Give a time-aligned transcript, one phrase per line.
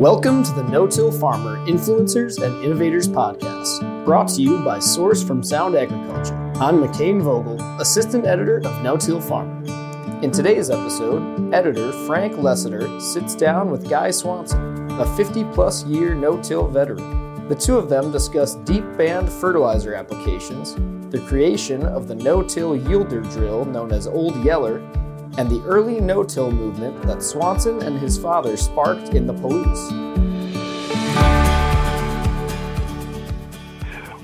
[0.00, 5.22] Welcome to the No Till Farmer Influencers and Innovators Podcast, brought to you by Source
[5.22, 6.34] from Sound Agriculture.
[6.54, 9.62] I'm McCain Vogel, Assistant Editor of No Till Farmer.
[10.22, 16.14] In today's episode, editor Frank Lessiter sits down with Guy Swanson, a 50 plus year
[16.14, 17.46] no till veteran.
[17.48, 20.76] The two of them discuss deep band fertilizer applications,
[21.12, 24.80] the creation of the no till yielder drill known as Old Yeller,
[25.38, 30.10] and the early no till movement that Swanson and his father sparked in the Palouse.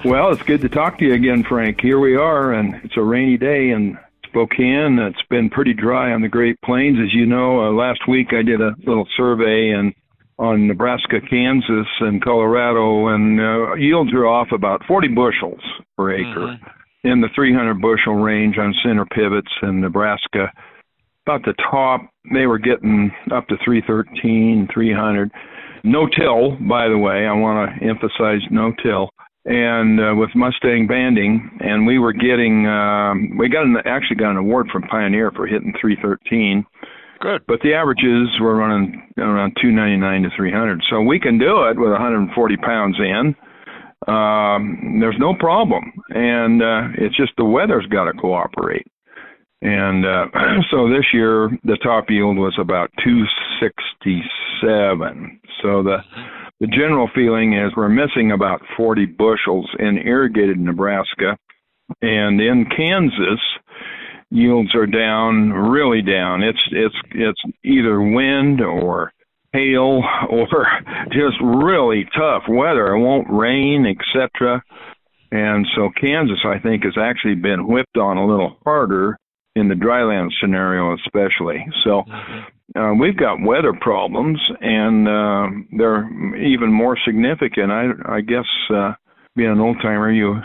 [0.05, 1.81] Well, it's good to talk to you again, Frank.
[1.81, 4.99] Here we are, and it's a rainy day in Spokane.
[5.01, 7.67] It's been pretty dry on the Great Plains, as you know.
[7.67, 9.95] Uh, last week I did a little survey and
[10.39, 15.61] on Nebraska, Kansas, and Colorado, and uh, yields are off about 40 bushels
[15.97, 17.09] per acre mm-hmm.
[17.09, 20.53] in the 300 bushel range on center pivots in Nebraska
[21.27, 25.31] about the top, they were getting up to 313, 300.
[25.83, 29.11] No till, by the way, I want to emphasize no till.
[29.45, 34.33] And uh, with Mustang banding, and we were getting, um, we got an, actually got
[34.33, 36.65] an award from Pioneer for hitting 313.
[37.21, 37.43] Good.
[37.47, 40.83] But the averages were running around 299 to 300.
[40.91, 43.35] So we can do it with 140 pounds in.
[44.13, 45.93] Um, there's no problem.
[46.11, 48.87] And uh, it's just the weather's got to cooperate.
[49.63, 50.27] And uh,
[50.71, 55.41] so this year, the top yield was about 267.
[55.63, 55.99] So the
[56.59, 61.37] the general feeling is we're missing about 40 bushels in irrigated Nebraska,
[62.01, 63.41] and in Kansas,
[64.31, 66.43] yields are down, really down.
[66.43, 69.13] It's it's it's either wind or
[69.53, 70.67] hail or
[71.11, 72.95] just really tough weather.
[72.95, 74.63] It won't rain, etc.
[75.33, 79.19] And so Kansas, I think, has actually been whipped on a little harder
[79.57, 81.67] in the dryland scenario especially.
[81.83, 82.79] So mm-hmm.
[82.79, 85.47] uh, we've got weather problems, and uh,
[85.77, 87.73] they're even more significant.
[87.73, 88.93] I, I guess uh,
[89.35, 90.37] being an old timer, you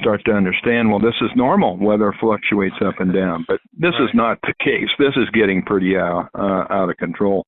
[0.00, 0.88] start to understand.
[0.88, 1.76] Well, this is normal.
[1.76, 4.04] Weather fluctuates up and down, but this right.
[4.04, 4.88] is not the case.
[4.98, 7.44] This is getting pretty out uh, out of control.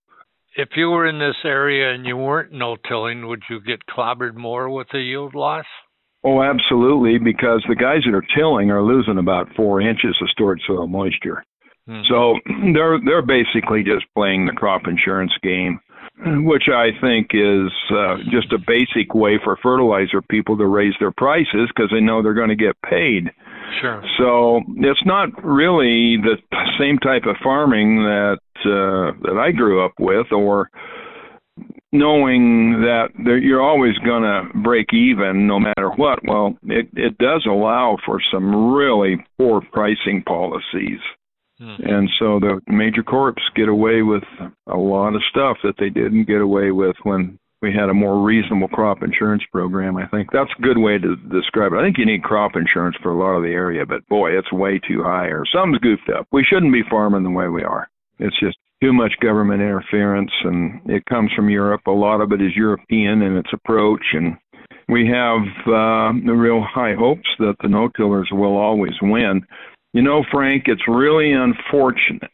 [0.55, 4.35] If you were in this area and you weren't no tilling, would you get clobbered
[4.35, 5.65] more with the yield loss?
[6.25, 10.61] Oh, absolutely, because the guys that are tilling are losing about four inches of stored
[10.67, 11.45] soil moisture.
[11.89, 12.03] Mm-hmm.
[12.09, 12.39] So
[12.75, 15.81] they're they're basically just playing the crop insurance game,
[16.45, 21.13] which I think is uh, just a basic way for fertilizer people to raise their
[21.13, 23.31] prices because they know they're going to get paid.
[23.81, 24.03] Sure.
[24.19, 26.37] So it's not really the
[26.79, 30.71] same type of farming that uh, that I grew up with, or
[31.93, 33.09] knowing that
[33.43, 38.19] you're always going to break even no matter what, well, it, it does allow for
[38.33, 41.01] some really poor pricing policies.
[41.61, 41.83] Mm-hmm.
[41.87, 44.25] And so the major corps get away with
[44.67, 48.21] a lot of stuff that they didn't get away with when we had a more
[48.21, 49.97] reasonable crop insurance program.
[49.97, 51.79] I think that's a good way to describe it.
[51.79, 54.51] I think you need crop insurance for a lot of the area, but boy, it's
[54.51, 56.27] way too high or something's goofed up.
[56.33, 57.89] We shouldn't be farming the way we are.
[58.19, 61.83] It's just too much government interference, and it comes from Europe.
[61.87, 64.37] A lot of it is European in its approach, and
[64.89, 69.43] we have uh, real high hopes that the no-tillers will always win.
[69.93, 72.31] You know, Frank, it's really unfortunate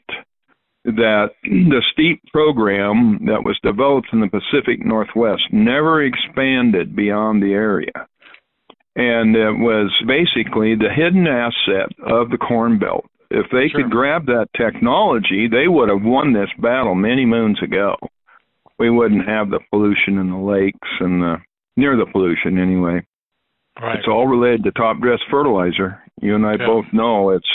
[0.85, 7.53] that the STEEP program that was developed in the Pacific Northwest never expanded beyond the
[7.53, 7.93] area.
[8.97, 13.83] And it was basically the hidden asset of the Corn Belt if they sure.
[13.83, 17.97] could grab that technology, they would have won this battle many moons ago.
[18.79, 21.37] We wouldn't have the pollution in the lakes and the
[21.77, 23.07] near the pollution anyway.
[23.81, 23.99] Right.
[23.99, 26.03] It's all related to top dress fertilizer.
[26.21, 26.67] You and I yeah.
[26.67, 27.49] both know it's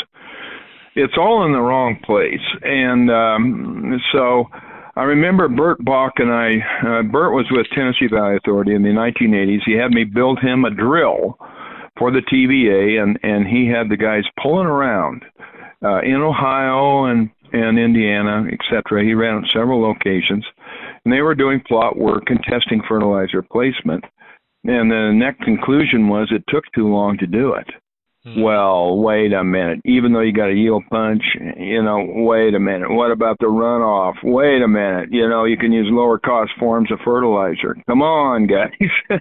[0.96, 2.44] it's all in the wrong place.
[2.62, 4.46] And um so
[4.96, 8.90] I remember Bert Bach and I uh, Bert was with Tennessee Valley Authority in the
[8.90, 9.62] 1980s.
[9.66, 11.38] He had me build him a drill
[11.98, 15.24] for the TVA and and he had the guys pulling around
[15.84, 19.04] uh, in Ohio and and Indiana, etc.
[19.04, 20.44] He ran at several locations,
[21.06, 24.04] and they were doing plot work and testing fertilizer placement.
[24.64, 27.68] And the net conclusion was it took too long to do it.
[28.26, 28.42] Hmm.
[28.42, 29.82] Well, wait a minute.
[29.84, 31.24] Even though you got a yield punch,
[31.58, 32.90] you know, wait a minute.
[32.90, 34.14] What about the runoff?
[34.24, 35.10] Wait a minute.
[35.12, 37.76] You know, you can use lower cost forms of fertilizer.
[37.86, 38.72] Come on, guys.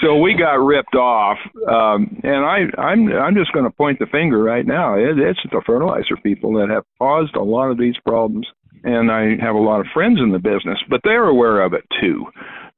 [0.00, 1.38] so we got ripped off.
[1.68, 4.94] Um, and I, I'm, I'm just going to point the finger right now.
[4.94, 8.46] It, it's the fertilizer people that have caused a lot of these problems.
[8.84, 11.84] And I have a lot of friends in the business, but they're aware of it
[12.00, 12.26] too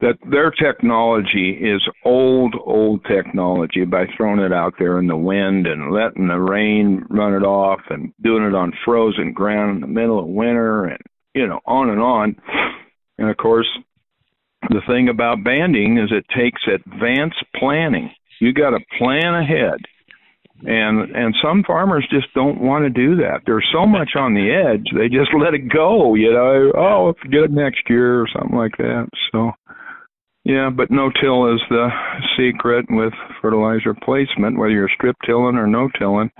[0.03, 5.69] that their technology is old, old technology by throwing it out there in the wind
[5.69, 9.87] and letting the rain run it off and doing it on frozen ground in the
[9.87, 10.99] middle of winter and,
[11.35, 12.37] you know, on and on.
[13.17, 13.69] And of course,
[14.71, 18.11] the thing about banding is it takes advanced planning.
[18.41, 19.79] You got to plan ahead.
[20.65, 23.41] And and some farmers just don't want to do that.
[23.47, 26.73] There's so much on the edge, they just let it go, you know.
[26.77, 29.09] Oh, forget it next year or something like that.
[29.33, 29.51] So
[30.45, 31.89] yeah, but no-till is the
[32.37, 36.31] secret with fertilizer placement, whether you're strip tilling or no-tilling.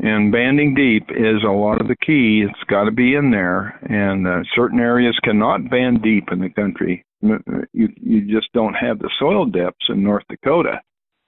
[0.00, 2.44] And banding deep is a lot of the key.
[2.46, 6.50] It's got to be in there, and uh, certain areas cannot band deep in the
[6.50, 7.04] country.
[7.20, 10.80] You you just don't have the soil depths in North Dakota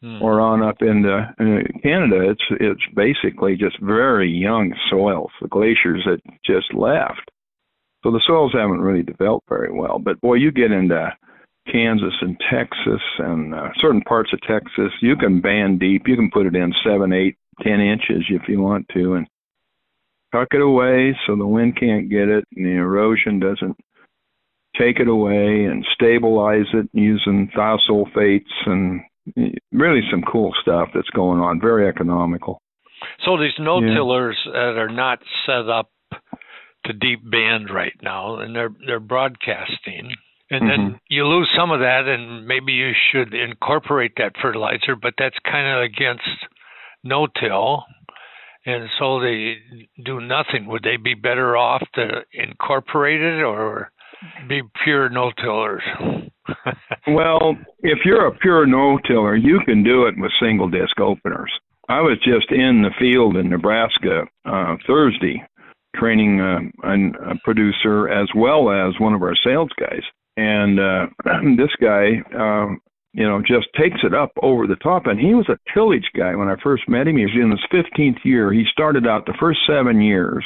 [0.03, 0.21] hmm.
[0.21, 2.31] or on up into uh, Canada.
[2.31, 7.31] It's it's basically just very young soils, the glaciers that just left.
[8.03, 10.01] So the soils haven't really developed very well.
[10.01, 11.13] But boy, you get into
[11.71, 16.03] Kansas and Texas and uh, certain parts of Texas, you can band deep.
[16.07, 19.27] You can put it in seven, eight, ten inches if you want to, and
[20.33, 23.77] tuck it away so the wind can't get it and the erosion doesn't
[24.79, 29.03] take it away, and stabilize it using thiosulfates and
[29.73, 31.61] really some cool stuff that's going on.
[31.61, 32.61] Very economical.
[33.25, 34.53] So these no-tillers yeah.
[34.53, 35.91] that are not set up
[36.87, 40.11] to deep band right now, and they're they're broadcasting
[40.51, 40.97] and then mm-hmm.
[41.09, 45.67] you lose some of that and maybe you should incorporate that fertilizer but that's kind
[45.67, 46.29] of against
[47.03, 47.85] no till
[48.67, 49.57] and so they
[50.05, 50.67] do nothing.
[50.67, 53.91] Would they be better off to incorporate it or
[54.49, 55.83] be pure no tillers
[57.09, 61.53] well if you're a pure no tiller you can do it with single disc openers.
[61.91, 65.43] I was just in the field in nebraska uh thursday
[65.97, 70.03] training uh, a producer as well as one of our sales guys
[70.37, 71.07] and uh,
[71.57, 72.81] this guy, um,
[73.13, 75.07] you know, just takes it up over the top.
[75.07, 77.17] And he was a tillage guy when I first met him.
[77.17, 78.53] He was in his 15th year.
[78.53, 80.45] He started out the first seven years.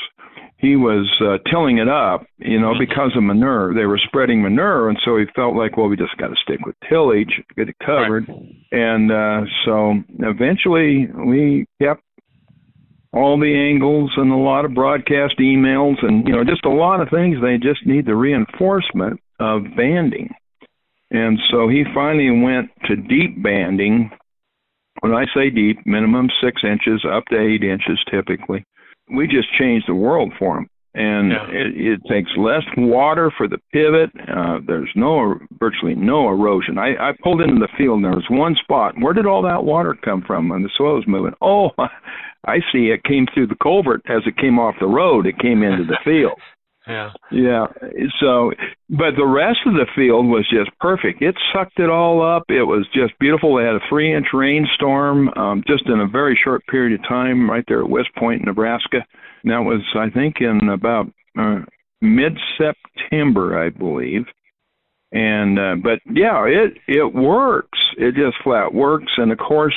[0.58, 3.72] He was uh, tilling it up, you know, because of manure.
[3.74, 6.66] They were spreading manure, and so he felt like, well, we just got to stick
[6.66, 8.26] with tillage, get it covered.
[8.28, 8.56] Right.
[8.72, 12.02] And uh, so eventually, we kept
[13.12, 17.00] all the angles and a lot of broadcast emails and you know just a lot
[17.00, 20.30] of things they just need the reinforcement of banding.
[21.10, 24.10] And so he finally went to deep banding.
[25.00, 28.64] When I say deep, minimum six inches up to eight inches typically.
[29.14, 30.68] We just changed the world for him.
[30.94, 31.46] And yeah.
[31.50, 34.10] it, it takes less water for the pivot.
[34.28, 36.76] Uh, there's no virtually no erosion.
[36.76, 38.94] I, I pulled into the field and there was one spot.
[38.98, 40.50] Where did all that water come from?
[40.50, 41.34] And the soil was moving.
[41.40, 41.70] Oh,
[42.46, 42.90] I see.
[42.90, 45.26] It came through the culvert as it came off the road.
[45.26, 46.38] It came into the field.
[46.88, 47.10] Yeah.
[47.30, 47.66] Yeah.
[48.20, 48.50] So,
[48.88, 51.20] but the rest of the field was just perfect.
[51.20, 52.44] It sucked it all up.
[52.48, 53.56] It was just beautiful.
[53.56, 57.50] They had a three inch rainstorm um, just in a very short period of time
[57.50, 59.04] right there at West Point, Nebraska.
[59.42, 61.06] And that was, I think, in about
[61.38, 61.60] uh,
[62.00, 64.24] mid September, I believe.
[65.12, 67.78] And, uh, but yeah, it, it works.
[67.96, 69.12] It just flat works.
[69.16, 69.74] And of course,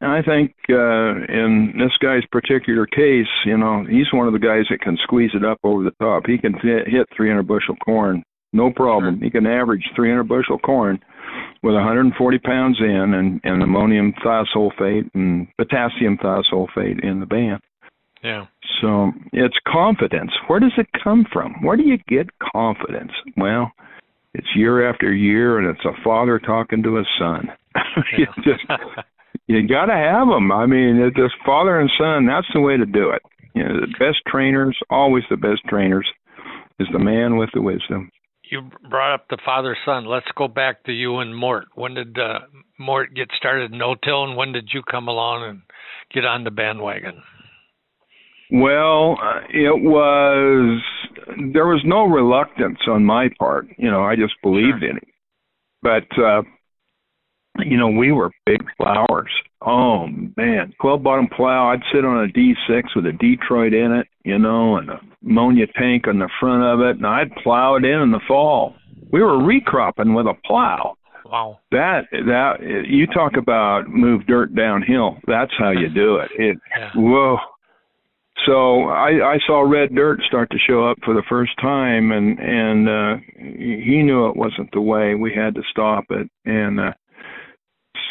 [0.00, 4.64] I think uh, in this guy's particular case, you know, he's one of the guys
[4.70, 6.24] that can squeeze it up over the top.
[6.26, 8.22] He can hit 300 bushel corn,
[8.52, 9.16] no problem.
[9.18, 9.24] Sure.
[9.24, 11.00] He can average 300 bushel corn
[11.62, 17.60] with 140 pounds in and, and ammonium thiosulfate and potassium thiosulfate in the band.
[18.22, 18.46] Yeah.
[18.80, 20.30] So it's confidence.
[20.46, 21.54] Where does it come from?
[21.62, 23.12] Where do you get confidence?
[23.36, 23.72] Well,
[24.34, 27.48] it's year after year, and it's a father talking to his son.
[28.16, 28.26] Yeah.
[28.44, 28.64] just
[29.46, 30.52] you got to have them.
[30.52, 32.26] I mean, it's just father and son.
[32.26, 33.22] That's the way to do it.
[33.54, 36.06] You know, the best trainers, always the best trainers,
[36.78, 38.10] is the man with the wisdom.
[38.50, 40.06] You brought up the father son.
[40.06, 41.66] Let's go back to you and Mort.
[41.74, 42.40] When did uh,
[42.78, 45.62] Mort get started in no till, and when did you come along and
[46.14, 47.22] get on the bandwagon?
[48.50, 50.82] Well, uh, it was
[51.52, 53.66] there was no reluctance on my part.
[53.76, 54.90] You know, I just believed sure.
[54.90, 55.08] in it.
[55.82, 56.42] But uh,
[57.64, 59.30] you know, we were big plowers.
[59.60, 61.70] Oh man, twelve bottom plow.
[61.70, 65.66] I'd sit on a D6 with a Detroit in it, you know, and a ammonia
[65.76, 68.74] tank on the front of it, and I'd plow it in in the fall.
[69.10, 70.96] We were recropping with a plow.
[71.24, 71.58] Wow.
[71.72, 75.18] That that you talk about move dirt downhill.
[75.26, 76.30] That's how you do it.
[76.38, 76.90] It yeah.
[76.94, 77.36] whoa.
[78.46, 82.38] So I I saw red dirt start to show up for the first time, and
[82.38, 85.14] and uh, he knew it wasn't the way.
[85.14, 86.92] We had to stop it, and uh,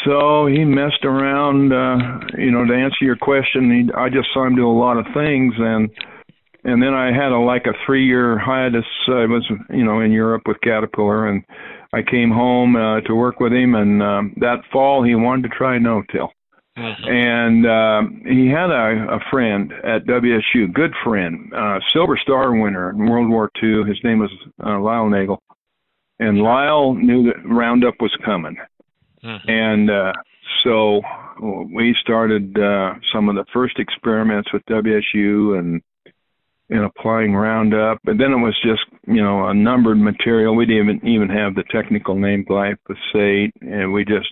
[0.08, 1.74] so he messed around.
[1.74, 4.98] Uh, you know, to answer your question, he, I just saw him do a lot
[4.98, 5.90] of things, and
[6.64, 8.86] and then I had a like a three year hiatus.
[9.08, 11.44] I was you know in Europe with Caterpillar, and
[11.94, 13.76] I came home uh, to work with him.
[13.76, 16.32] And um, that fall, he wanted to try no till.
[16.78, 17.10] Mm-hmm.
[17.10, 22.92] And uh, he had a, a friend at WSU, good friend, uh, Silver Star winner
[22.92, 23.84] in World War II.
[23.88, 24.30] His name was
[24.64, 25.42] uh, Lyle Nagel
[26.20, 28.58] and Lyle knew that Roundup was coming,
[29.24, 29.50] mm-hmm.
[29.50, 30.14] and uh,
[30.64, 31.02] so
[31.74, 35.82] we started uh, some of the first experiments with WSU and
[36.70, 38.00] in applying Roundup.
[38.04, 40.56] But then it was just you know a numbered material.
[40.56, 44.28] We didn't even even have the technical name glyphosate, and we just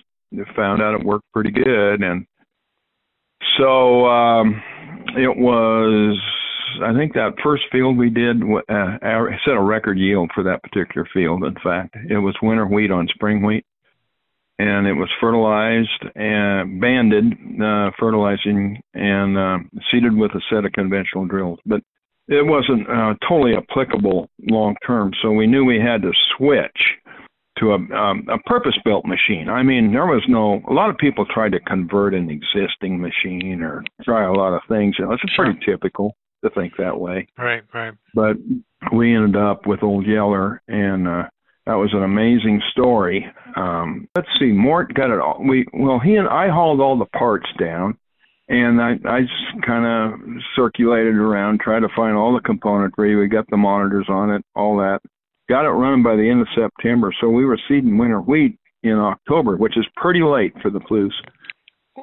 [0.54, 2.02] found out it worked pretty good.
[2.02, 2.26] And
[3.58, 4.62] so um,
[5.16, 6.18] it was
[6.82, 8.98] I think that first field we did uh,
[9.44, 11.44] set a record yield for that particular field.
[11.44, 13.64] In fact, it was winter wheat on spring wheat,
[14.58, 17.32] and it was fertilized and banded,
[17.62, 19.58] uh, fertilizing and uh,
[19.90, 21.58] seeded with a set of conventional drills.
[21.66, 21.80] But
[22.28, 26.80] it wasn't uh, totally applicable long term, so we knew we had to switch
[27.58, 29.48] to a, um, a purpose-built machine.
[29.48, 30.60] I mean, there was no.
[30.68, 34.62] A lot of people tried to convert an existing machine or try a lot of
[34.68, 34.96] things.
[34.98, 37.26] You know, it's pretty typical to think that way.
[37.38, 37.94] Right, right.
[38.14, 38.36] But
[38.92, 41.24] we ended up with Old Yeller, and uh,
[41.66, 43.26] that was an amazing story.
[43.56, 45.42] Um, let's see, Mort got it all.
[45.46, 47.98] We well, he and I hauled all the parts down,
[48.48, 50.20] and I I just kind of
[50.54, 53.18] circulated around, tried to find all the componentry.
[53.18, 55.00] We got the monitors on it, all that.
[55.48, 58.94] Got it running by the end of September, so we were seeding winter wheat in
[58.94, 61.10] October, which is pretty late for the Palouse.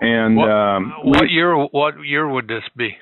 [0.02, 1.56] And what, um, what we, year?
[1.56, 2.98] What year would this be?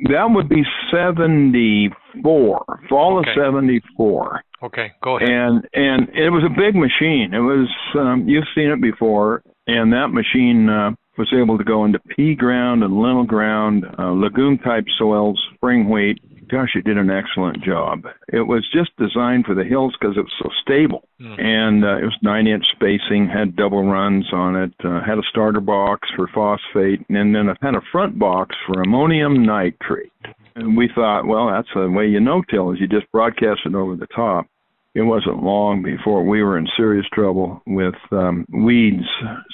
[0.00, 0.62] That would be
[0.92, 3.30] 74, fall okay.
[3.30, 4.42] of 74.
[4.62, 5.28] Okay, go ahead.
[5.28, 7.32] And and it was a big machine.
[7.32, 11.84] It was um, you've seen it before, and that machine uh, was able to go
[11.84, 16.96] into pea ground and lentil ground, uh, lagoon type soils, spring wheat, gosh, it did
[16.96, 18.04] an excellent job.
[18.28, 21.40] It was just designed for the hills because it was so stable, mm.
[21.40, 25.60] and uh, it was nine-inch spacing, had double runs on it, uh, had a starter
[25.60, 30.12] box for phosphate, and then it had a front box for ammonium nitrate.
[30.58, 33.94] And we thought, well, that's the way you no-till is you just broadcast it over
[33.94, 34.46] the top.
[34.94, 39.04] It wasn't long before we were in serious trouble with um, weeds,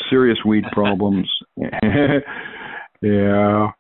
[0.09, 1.29] serious weed problems.
[3.03, 3.71] yeah,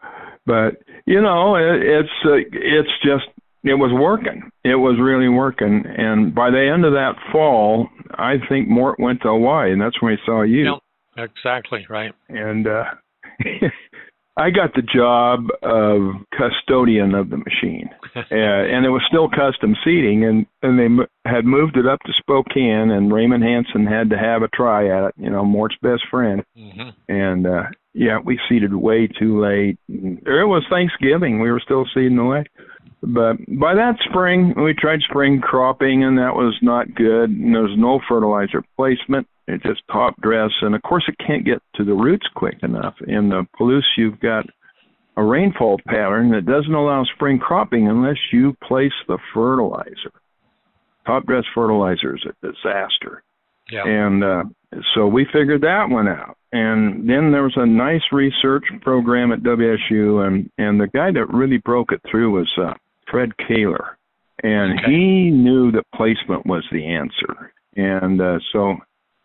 [0.45, 3.25] but you know, it, it's uh, it's just
[3.63, 4.51] it was working.
[4.63, 9.23] It was really working, and by the end of that fall, I think Mort went
[9.23, 10.75] to Hawaii, and that's when he saw you.
[11.17, 12.13] Yep, exactly right.
[12.29, 12.85] And uh,
[14.37, 19.77] I got the job of custodian of the machine, uh, and it was still custom
[19.85, 24.11] seating, and and they m- had moved it up to Spokane, and Raymond Hanson had
[24.11, 25.15] to have a try at it.
[25.17, 26.91] You know, Mort's best friend, mm-hmm.
[27.09, 27.63] and uh,
[27.95, 29.79] yeah, we seeded way too late.
[29.89, 32.45] It was Thanksgiving, we were still seeding away.
[33.03, 37.31] But by that spring, we tried spring cropping, and that was not good.
[37.31, 41.45] And there was no fertilizer placement it just top dress, and of course it can't
[41.45, 42.95] get to the roots quick enough.
[43.07, 44.47] In the Palouse, you've got
[45.17, 50.13] a rainfall pattern that doesn't allow spring cropping unless you place the fertilizer.
[51.07, 53.23] Top dress fertilizer is a disaster.
[53.71, 53.87] Yeah.
[53.87, 54.45] And uh,
[54.95, 56.37] so we figured that one out.
[56.53, 61.33] And then there was a nice research program at WSU, and and the guy that
[61.33, 62.75] really broke it through was uh,
[63.11, 63.97] Fred Koehler,
[64.43, 64.91] and okay.
[64.91, 67.53] he knew that placement was the answer.
[67.77, 68.77] And uh, so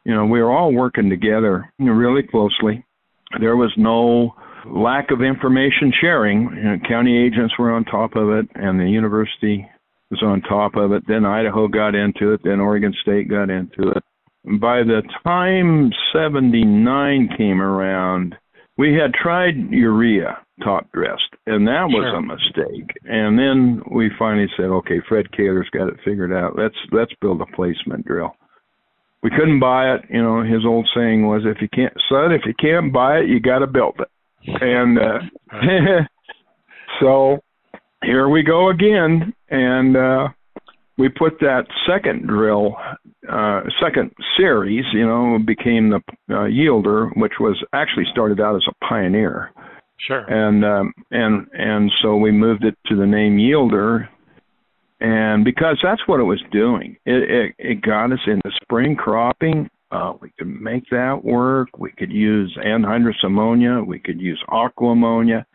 [0.06, 2.86] you know, we were all working together really closely.
[3.40, 4.34] There was no
[4.66, 6.42] lack of information sharing.
[6.56, 9.68] You know, county agents were on top of it, and the university
[10.10, 11.04] was on top of it.
[11.08, 12.42] Then Idaho got into it.
[12.44, 14.04] Then Oregon State got into it.
[14.60, 18.36] By the time 79 came around,
[18.78, 22.16] we had tried urea top dressed, and that was sure.
[22.16, 22.98] a mistake.
[23.04, 26.58] And then we finally said, okay, Fred Koehler's got it figured out.
[26.58, 28.34] Let's let's build a placement drill
[29.22, 30.02] we couldn't buy it.
[30.10, 33.30] You know, his old saying was, "If you can't, son, if you can't buy it,
[33.30, 34.08] you got to build it."
[34.62, 35.20] And uh,
[37.00, 37.40] so
[38.04, 40.28] here we go again, and uh,
[40.98, 42.76] we put that second drill,
[43.30, 44.86] uh, second series.
[44.94, 49.52] You know, became the uh, Yielder, which was actually started out as a Pioneer.
[50.08, 50.24] Sure.
[50.30, 54.08] And um, and and so we moved it to the name Yielder
[55.02, 59.70] and because that's what it was doing, it it, it got us into spring cropping.
[59.92, 61.70] Uh, we could make that work.
[61.78, 63.82] We could use anhydrous ammonia.
[63.82, 65.46] We could use aqua ammonia.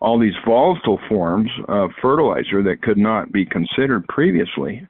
[0.00, 4.86] All these volatile forms of fertilizer that could not be considered previously.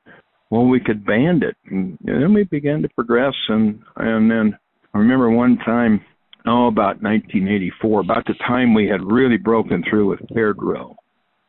[0.50, 3.34] Well, we could band it, and then we began to progress.
[3.48, 4.58] And and then
[4.94, 6.00] I remember one time,
[6.46, 10.96] oh, about 1984, about the time we had really broken through with paired row,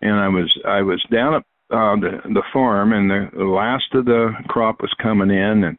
[0.01, 3.85] and I was I was down at uh, the the farm, and the, the last
[3.93, 5.77] of the crop was coming in, and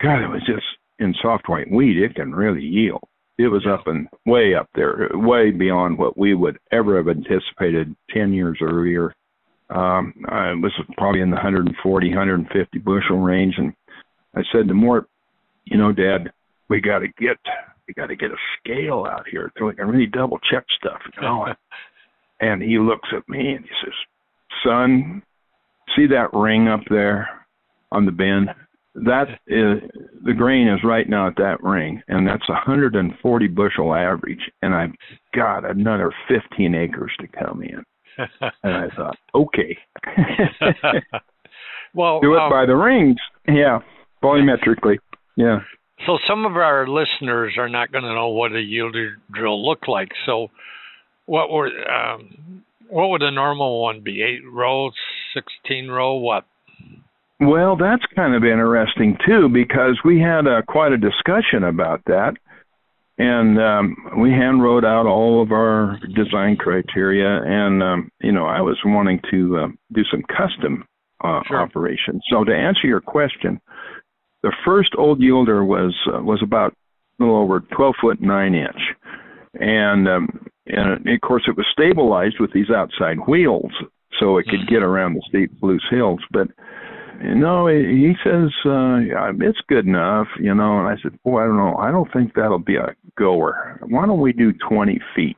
[0.00, 0.64] God, it was just
[0.98, 1.98] in soft white wheat.
[1.98, 3.02] It can really yield.
[3.36, 7.94] It was up and way up there, way beyond what we would ever have anticipated
[8.12, 9.12] ten years earlier.
[9.70, 13.72] Um, I was probably in the 140, 150 bushel range, and
[14.36, 15.08] I said to Mort,
[15.64, 16.30] you know, Dad,
[16.68, 17.38] we got to get
[17.88, 21.00] we got to get a scale out here so we can really double check stuff,
[21.16, 21.46] you know.
[22.40, 23.94] and he looks at me and he says,
[24.62, 25.22] "Son,
[25.96, 27.28] see that ring up there
[27.92, 28.50] on the bend?
[28.94, 29.82] That is
[30.24, 34.92] the grain is right now at that ring, and that's 140 bushel average, and I've
[35.34, 37.84] got another 15 acres to come in."
[38.62, 39.76] and I thought, okay.
[41.94, 43.16] well, do it um, by the rings.
[43.48, 43.80] Yeah,
[44.22, 44.98] volumetrically.
[45.36, 45.60] Yeah.
[46.06, 49.88] So some of our listeners are not going to know what a yielder drill looked
[49.88, 50.08] like.
[50.26, 50.48] So,
[51.26, 54.22] what were um, what would a normal one be?
[54.22, 54.90] Eight row,
[55.34, 56.44] sixteen row, what?
[57.40, 62.34] Well, that's kind of interesting too because we had a, quite a discussion about that,
[63.18, 67.42] and um, we hand wrote out all of our design criteria.
[67.44, 70.84] And um, you know, I was wanting to uh, do some custom
[71.22, 71.60] uh, sure.
[71.60, 72.22] operations.
[72.30, 73.60] So to answer your question,
[74.42, 76.72] the first old yielder was uh, was about
[77.18, 78.80] a little over 12 foot 9 inch,
[79.54, 83.72] and um, and of course it was stabilized with these outside wheels,
[84.18, 84.74] so it could mm-hmm.
[84.74, 86.20] get around the steep loose hills.
[86.30, 86.48] But
[87.22, 89.00] no, he says uh,
[89.40, 90.78] it's good enough, you know.
[90.78, 91.76] And I said, boy, I don't know.
[91.76, 93.78] I don't think that'll be a goer.
[93.88, 95.36] Why don't we do 20 feet?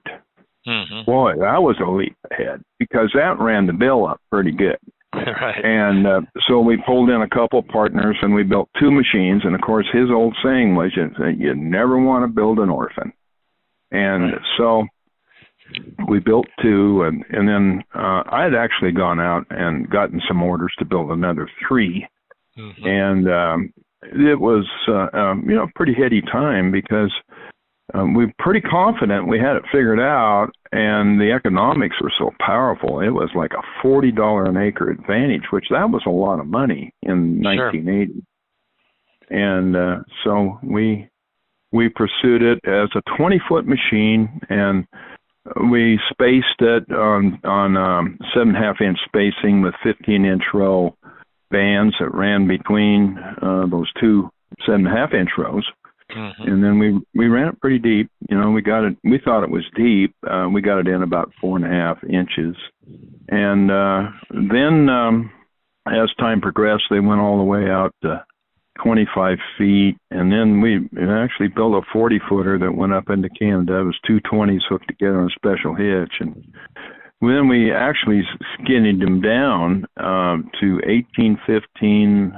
[0.67, 1.05] Mm-hmm.
[1.05, 4.79] Boy, that was a leap ahead because that ran the bill up pretty good.
[5.15, 5.65] right.
[5.65, 9.43] And uh, so we pulled in a couple partners and we built two machines.
[9.45, 13.13] And of course, his old saying was that you never want to build an orphan.
[13.93, 14.43] And right.
[14.59, 14.87] so
[16.09, 20.43] we built two, and and then uh, I had actually gone out and gotten some
[20.43, 22.07] orders to build another 3
[22.59, 22.87] mm-hmm.
[22.87, 27.13] and um, it was uh, um, you know pretty heady time because
[27.95, 32.31] um, we were pretty confident we had it figured out, and the economics were so
[32.45, 33.01] powerful.
[33.01, 36.47] It was like a forty dollar an acre advantage, which that was a lot of
[36.47, 37.73] money in sure.
[37.73, 38.23] 1980.
[39.29, 41.09] And uh, so we
[41.73, 44.87] we pursued it as a 20 foot machine, and
[45.71, 50.43] we spaced it on on um, seven and a half inch spacing with 15 inch
[50.55, 50.97] row
[51.51, 54.29] bands that ran between uh, those two
[54.65, 55.65] seven and a half inch rows
[56.15, 56.43] Mm-hmm.
[56.43, 58.11] And then we we ran it pretty deep.
[58.31, 58.97] You know, we got it.
[59.03, 60.15] We thought it was deep.
[60.29, 62.57] Uh, we got it in about four and a half inches,
[63.29, 65.33] and uh, then um,
[65.87, 68.25] as time progressed, they went all the way out to
[68.83, 73.81] 25 feet, and then we actually built a 40 footer that went up into Canada.
[73.81, 76.55] It was two 20s hooked together on a special hitch, and
[77.21, 78.23] then we actually
[78.55, 82.33] skinnied them down uh, to 18, 15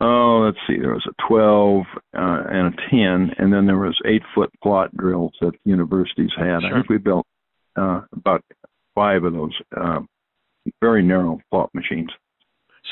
[0.00, 1.84] oh, let's see, there was a 12
[2.16, 6.60] uh, and a 10, and then there was eight foot plot drills that universities had.
[6.60, 6.70] Sure.
[6.70, 7.26] I think we built
[7.76, 8.42] uh, about
[8.94, 10.00] five of those uh,
[10.80, 12.10] very narrow plot machines.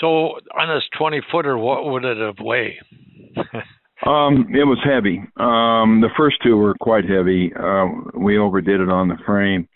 [0.01, 2.79] So on this 20 footer, what would it have weighed?
[4.07, 5.19] um, it was heavy.
[5.37, 7.53] Um, the first two were quite heavy.
[7.55, 7.87] Uh,
[8.19, 9.69] we overdid it on the frame,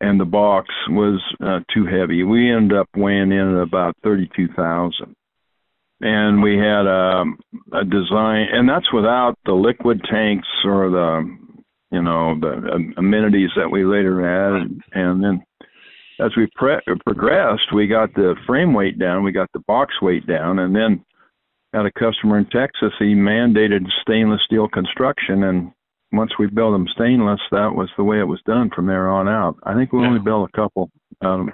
[0.00, 2.24] and the box was uh, too heavy.
[2.24, 5.14] We ended up weighing in at about 32,000
[6.00, 7.24] and we had a,
[7.72, 11.36] a design, and that's without the liquid tanks or the,
[11.90, 14.80] you know, the amenities that we later added.
[14.92, 15.42] And then
[16.20, 20.26] as we pre- progressed, we got the frame weight down, we got the box weight
[20.26, 21.04] down, and then
[21.72, 22.92] had a customer in Texas.
[22.98, 25.72] He mandated stainless steel construction, and
[26.12, 29.28] once we built them stainless, that was the way it was done from there on
[29.28, 29.56] out.
[29.64, 30.08] I think we yeah.
[30.08, 31.52] only built a couple um,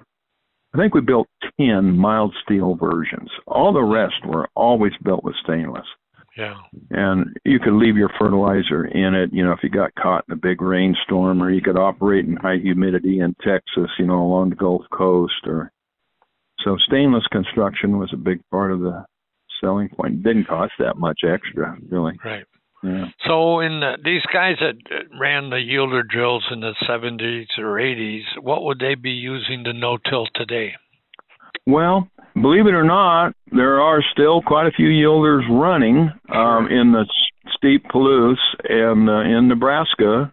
[0.72, 1.26] I think we built
[1.60, 3.28] 10 mild steel versions.
[3.46, 5.86] All the rest were always built with stainless.
[6.40, 6.56] Yeah.
[6.90, 10.32] And you could leave your fertilizer in it, you know, if you got caught in
[10.32, 14.50] a big rainstorm, or you could operate in high humidity in Texas, you know, along
[14.50, 15.34] the Gulf Coast.
[15.44, 15.70] Or
[16.64, 19.04] so stainless construction was a big part of the
[19.60, 20.22] selling point.
[20.22, 22.18] Didn't cost that much extra, really.
[22.24, 22.44] Right.
[22.82, 23.08] Yeah.
[23.26, 24.76] So, in the, these guys that
[25.20, 29.74] ran the yielder drills in the 70s or 80s, what would they be using to
[29.74, 30.72] no-till today?
[31.66, 36.92] Well, believe it or not, there are still quite a few yielders running um, in
[36.92, 37.06] the
[37.56, 38.36] steep Palouse
[38.68, 40.32] and uh, in Nebraska,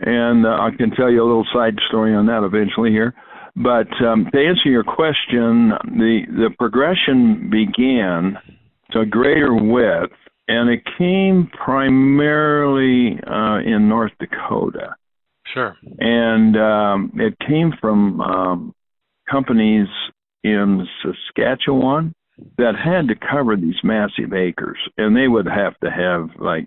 [0.00, 3.14] and uh, I can tell you a little side story on that eventually here.
[3.54, 8.36] But um, to answer your question, the the progression began
[8.92, 10.12] to greater width
[10.48, 14.94] and it came primarily uh, in North Dakota.
[15.52, 15.76] Sure.
[15.98, 18.74] And um, it came from um,
[19.30, 19.88] companies
[20.46, 22.14] in Saskatchewan
[22.58, 26.66] that had to cover these massive acres, and they would have to have like,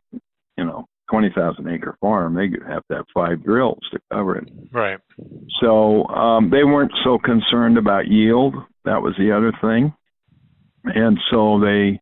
[0.57, 2.35] you know, twenty thousand acre farm.
[2.35, 4.49] They would have to have five drills to cover it.
[4.71, 4.99] Right.
[5.61, 8.55] So um, they weren't so concerned about yield.
[8.85, 9.93] That was the other thing,
[10.83, 11.99] and so they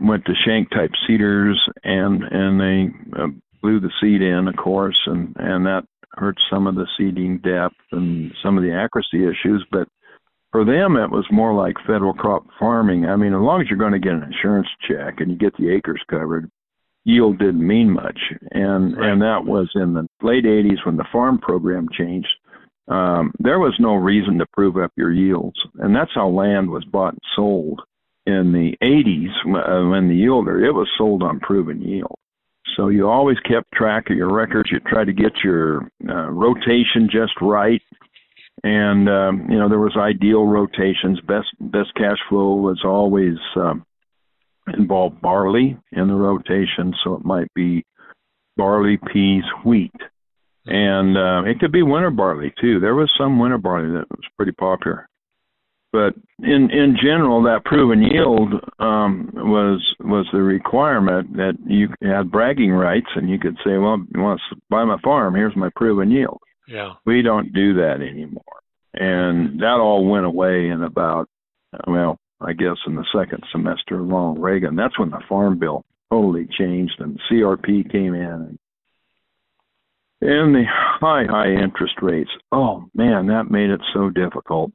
[0.00, 3.28] went to shank type seeders and and they uh,
[3.62, 7.74] blew the seed in, of course, and and that hurt some of the seeding depth
[7.92, 9.66] and some of the accuracy issues.
[9.70, 9.88] But
[10.54, 13.06] for them, it was more like federal crop farming.
[13.06, 15.52] I mean, as long as you're going to get an insurance check and you get
[15.56, 16.48] the acres covered,
[17.02, 18.16] yield didn't mean much.
[18.52, 19.10] And right.
[19.10, 22.28] and that was in the late 80s when the farm program changed.
[22.86, 26.84] Um, there was no reason to prove up your yields, and that's how land was
[26.84, 27.80] bought and sold
[28.24, 32.14] in the 80s uh, when the yielder it was sold on proven yield.
[32.76, 34.70] So you always kept track of your records.
[34.70, 37.82] You tried to get your uh, rotation just right,
[38.62, 41.20] and um, you know there was ideal rotations.
[41.26, 43.84] Best best cash flow was always um,
[44.76, 47.84] involved barley in the rotation, so it might be
[48.56, 49.94] barley, peas, wheat,
[50.66, 52.80] and uh, it could be winter barley too.
[52.80, 55.08] There was some winter barley that was pretty popular
[55.94, 62.32] but in in general, that proven yield um, was was the requirement that you had
[62.32, 65.36] bragging rights, and you could say, "Well, you want to buy my farm?
[65.36, 66.94] Here's my proven yield." Yeah.
[67.04, 68.42] We don't do that anymore,
[68.94, 71.28] and that all went away in about
[71.86, 74.76] well, I guess in the second semester of Ronald Reagan.
[74.76, 78.58] That's when the Farm Bill totally changed, and CRP came in.
[80.20, 82.30] And the high, high interest rates.
[82.50, 84.72] Oh man, that made it so difficult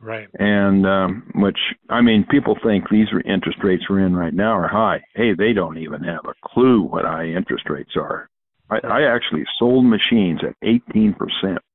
[0.00, 0.28] Right.
[0.38, 1.58] And um, which
[1.90, 5.02] I mean, people think these interest rates we're in right now are high.
[5.14, 8.29] Hey, they don't even have a clue what high interest rates are.
[8.70, 11.14] I, I actually sold machines at 18%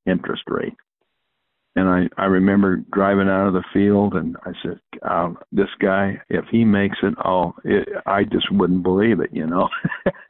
[0.05, 0.73] interest rate.
[1.77, 6.21] And I, I remember driving out of the field and I said, um, this guy,
[6.29, 9.67] if he makes it, oh, it, I just wouldn't believe it, you know.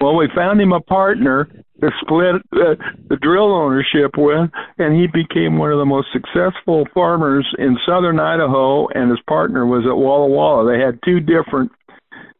[0.00, 1.48] well, we found him a partner
[1.80, 2.76] to split uh,
[3.08, 4.48] the drill ownership with,
[4.78, 9.66] and he became one of the most successful farmers in southern Idaho, and his partner
[9.66, 10.70] was at Walla Walla.
[10.70, 11.72] They had two different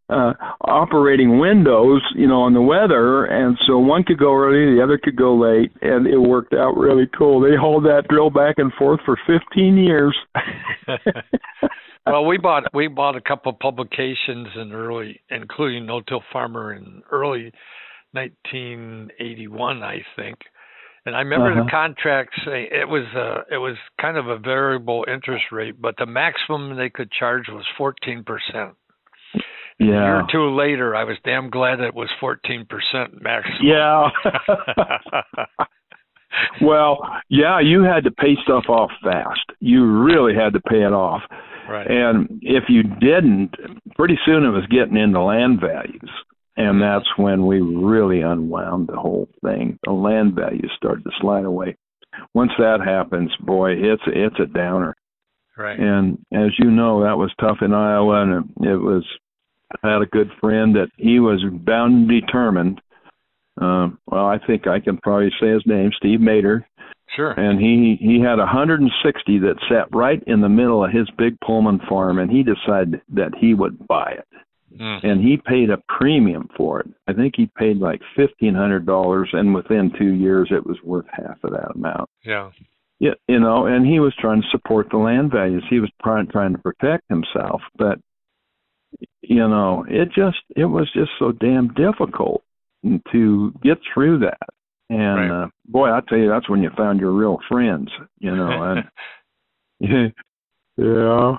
[0.08, 4.82] uh, operating windows, you know, on the weather, and so one could go early, the
[4.82, 7.40] other could go late, and it worked out really cool.
[7.40, 10.16] They hauled that drill back and forth for 15 years.
[12.06, 16.72] well, we bought we bought a couple of publications in early, including No Till Farmer
[16.72, 17.50] in early
[18.12, 20.38] 1981, I think.
[21.04, 21.64] And I remember uh-huh.
[21.64, 25.96] the contract saying it was uh it was kind of a variable interest rate, but
[25.98, 28.76] the maximum they could charge was 14 percent.
[29.78, 29.86] Yeah.
[29.86, 32.66] A year or two later, I was damn glad it was 14%
[33.20, 33.58] maximum.
[33.62, 34.08] Yeah.
[36.62, 39.40] well, yeah, you had to pay stuff off fast.
[39.60, 41.22] You really had to pay it off.
[41.68, 41.90] Right.
[41.90, 43.54] And if you didn't,
[43.96, 46.10] pretty soon it was getting into land values.
[46.56, 46.80] And mm-hmm.
[46.80, 49.78] that's when we really unwound the whole thing.
[49.84, 51.76] The land values started to slide away.
[52.32, 54.94] Once that happens, boy, it's it's a downer.
[55.56, 55.78] Right.
[55.78, 59.04] And as you know, that was tough in Iowa, and it, it was
[59.82, 62.80] I had a good friend that he was bound and determined.
[63.60, 66.66] Um, well, I think I can probably say his name, Steve Mater.
[67.14, 67.30] Sure.
[67.30, 71.80] And he he had 160 that sat right in the middle of his big Pullman
[71.88, 74.26] farm, and he decided that he would buy it.
[74.78, 75.04] Mm.
[75.04, 76.88] And he paid a premium for it.
[77.06, 81.06] I think he paid like fifteen hundred dollars, and within two years, it was worth
[81.10, 82.10] half of that amount.
[82.24, 82.50] Yeah.
[82.98, 85.62] Yeah, you know, and he was trying to support the land values.
[85.68, 87.98] He was trying trying to protect himself, but
[89.22, 92.42] you know, it just it was just so damn difficult
[93.12, 94.48] to get through that.
[94.88, 95.44] And right.
[95.44, 97.90] uh, boy, I tell you, that's when you found your real friends.
[98.18, 98.62] You know,
[99.80, 100.12] and
[100.76, 101.36] yeah,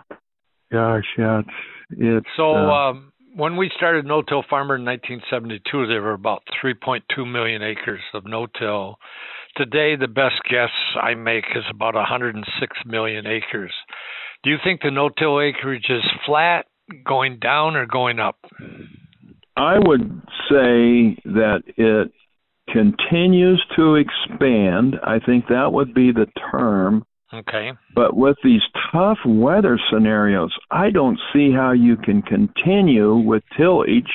[0.72, 1.50] gosh, yeah, it's,
[1.92, 2.56] it's so.
[2.56, 8.02] Uh, um, when we started No-Till Farmer in 1972, there were about 3.2 million acres
[8.16, 8.98] of no-till.
[9.56, 13.72] Today, the best guess I make is about 106 million acres.
[14.44, 16.66] Do you think the no-till acreage is flat,
[17.04, 18.38] going down or going up?
[19.56, 22.12] I would say that it
[22.70, 24.96] continues to expand.
[25.04, 27.06] I think that would be the term.
[27.34, 27.72] Okay.
[27.94, 34.10] But with these tough weather scenarios, I don't see how you can continue with tillage.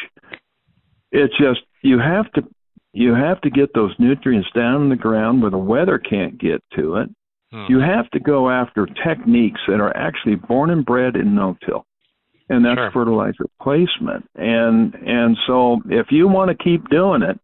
[1.10, 2.42] It's just you have to
[2.94, 6.62] you have to get those nutrients down in the ground where the weather can't get
[6.76, 7.10] to it.
[7.50, 7.64] Hmm.
[7.68, 11.86] You have to go after techniques that are actually born and bred in no-till
[12.48, 12.90] and that's sure.
[12.92, 14.28] fertilizer placement.
[14.34, 17.38] And and so if you want to keep doing it,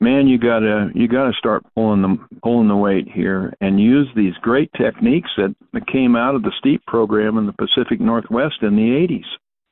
[0.00, 4.34] man, you gotta you gotta start pulling the pulling the weight here and use these
[4.42, 5.54] great techniques that
[5.86, 9.24] came out of the STEEP program in the Pacific Northwest in the 80s,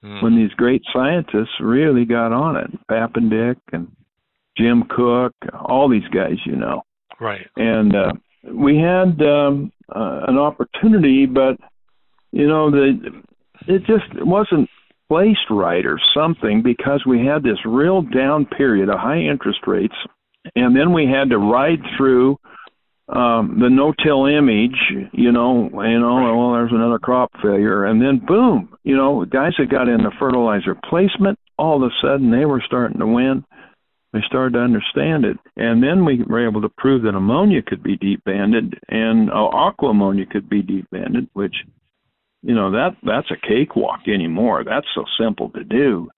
[0.04, 0.22] mm.
[0.22, 3.90] when these great scientists really got on it, Papendick and
[4.57, 6.83] Jim Cook, all these guys, you know.
[7.20, 7.46] Right.
[7.57, 8.12] And uh,
[8.52, 11.57] we had um, uh, an opportunity, but
[12.33, 13.22] you know the
[13.66, 14.68] it just wasn't
[15.09, 19.94] placed right or something because we had this real down period of high interest rates,
[20.57, 22.38] and then we had to ride through
[23.09, 24.77] um, the no-till image,
[25.12, 29.53] you know, you know, well, there's another crop failure, and then boom, you know, guys
[29.59, 33.44] that got into fertilizer placement, all of a sudden they were starting to win.
[34.14, 37.83] They started to understand it, and then we were able to prove that ammonia could
[37.83, 41.57] be deep banded and uh, aqua ammonia could be deep banded, which,
[42.44, 44.64] you know, that that's a cakewalk anymore.
[44.64, 46.11] That's so simple to do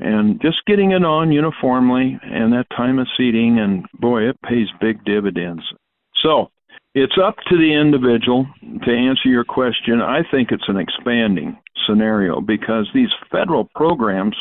[0.00, 4.68] and just getting it on uniformly and that time of seeding and boy it pays
[4.80, 5.62] big dividends
[6.22, 6.50] so
[6.94, 8.46] it's up to the individual
[8.84, 10.00] to answer your question.
[10.00, 14.36] I think it's an expanding scenario because these federal programs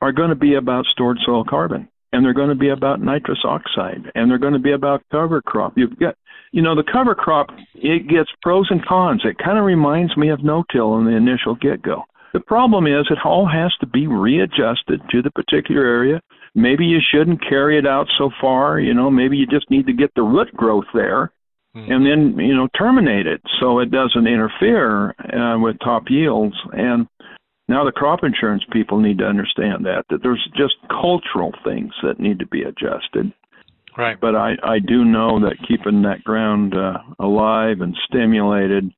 [0.00, 3.40] are going to be about stored soil carbon and they're going to be about nitrous
[3.44, 5.72] oxide and they're going to be about cover crop.
[5.76, 6.16] You've got
[6.56, 9.22] you know the cover crop it gets pros and cons.
[9.24, 12.02] It kind of reminds me of no-till in the initial get-go.
[12.32, 16.20] The problem is it all has to be readjusted to the particular area
[16.56, 18.80] maybe you shouldn't carry it out so far.
[18.80, 21.30] You know, maybe you just need to get the root growth there,
[21.76, 21.88] mm.
[21.88, 26.56] and then you know terminate it so it doesn't interfere uh, with top yields.
[26.72, 27.06] And
[27.68, 32.18] now the crop insurance people need to understand that that there's just cultural things that
[32.18, 33.32] need to be adjusted.
[33.96, 34.20] Right.
[34.20, 38.92] But I I do know that keeping that ground uh, alive and stimulated,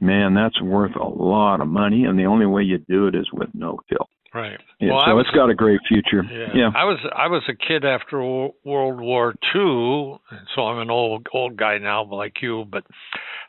[0.00, 3.28] man, that's worth a lot of money, and the only way you do it is
[3.32, 4.08] with no till.
[4.34, 4.60] Right.
[4.78, 6.22] Yeah, well, so was, it's got a great future.
[6.30, 6.48] Yeah.
[6.54, 6.70] yeah.
[6.74, 10.18] I was I was a kid after World War II,
[10.54, 12.66] so I'm an old old guy now, like you.
[12.70, 12.84] But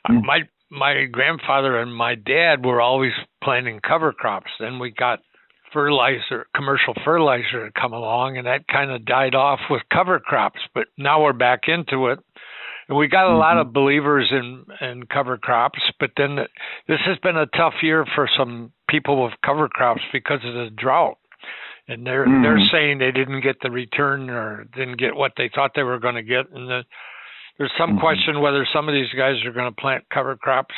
[0.10, 0.24] mm.
[0.24, 3.12] my my grandfather and my dad were always
[3.44, 4.52] planting cover crops.
[4.60, 5.20] Then we got
[5.74, 10.60] fertilizer, commercial fertilizer to come along, and that kind of died off with cover crops.
[10.74, 12.20] But now we're back into it.
[12.88, 13.40] And we got a mm-hmm.
[13.40, 16.38] lot of believers in in cover crops, but then
[16.88, 20.70] this has been a tough year for some people with cover crops because of the
[20.76, 21.18] drought.
[21.88, 22.42] And they're mm.
[22.42, 26.00] they're saying they didn't get the return or didn't get what they thought they were
[26.00, 26.52] going to get.
[26.52, 26.84] And the,
[27.60, 28.00] there's some mm-hmm.
[28.00, 30.76] question whether some of these guys are going to plant cover crops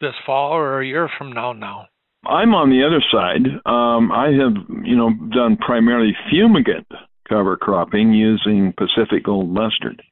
[0.00, 1.52] this fall or a year from now.
[1.52, 1.86] Now,
[2.24, 3.46] I'm on the other side.
[3.66, 4.54] Um, I have
[4.84, 6.86] you know done primarily fumigant
[7.28, 10.02] cover cropping using Pacific Gold mustard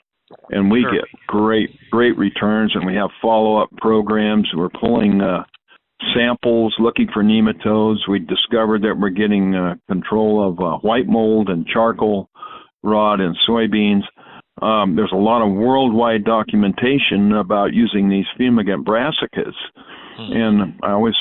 [0.50, 0.92] and we sure.
[0.92, 5.42] get great great returns and we have follow up programs we're pulling uh
[6.14, 8.08] samples looking for nematodes.
[8.08, 12.28] We discovered that we're getting uh, control of uh, white mold and charcoal
[12.82, 14.02] rot in soybeans.
[14.62, 19.54] Um, there's a lot of worldwide documentation about using these fumigant brassicas,
[20.16, 20.32] hmm.
[20.32, 21.14] and I always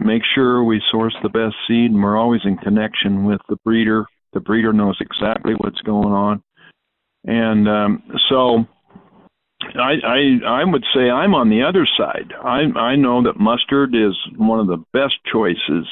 [0.00, 4.06] make sure we source the best seed, and we're always in connection with the breeder.
[4.32, 6.42] The breeder knows exactly what's going on,
[7.24, 8.64] and um, so
[9.76, 12.32] I, I I would say I'm on the other side.
[12.42, 15.86] I I know that mustard is one of the best choices,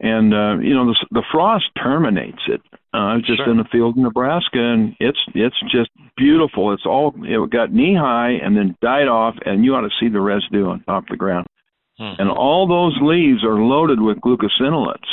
[0.00, 2.60] and uh, you know the the frost terminates it.
[2.94, 3.50] Uh, I was just sure.
[3.50, 6.72] in the field in Nebraska, and it's it's just beautiful.
[6.72, 10.08] It's all it got knee high and then died off, and you ought to see
[10.08, 11.46] the residue on top of the ground.
[12.02, 12.14] Hmm.
[12.18, 15.06] And all those leaves are loaded with glucosinolates.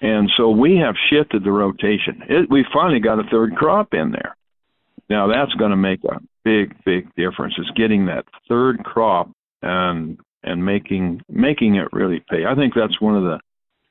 [0.00, 2.22] And so we have shifted the rotation.
[2.28, 4.36] It, we finally got a third crop in there.
[5.08, 7.54] Now that's going to make a big, big difference.
[7.56, 9.30] Is getting that third crop
[9.62, 12.44] and and making making it really pay.
[12.46, 13.38] I think that's one of the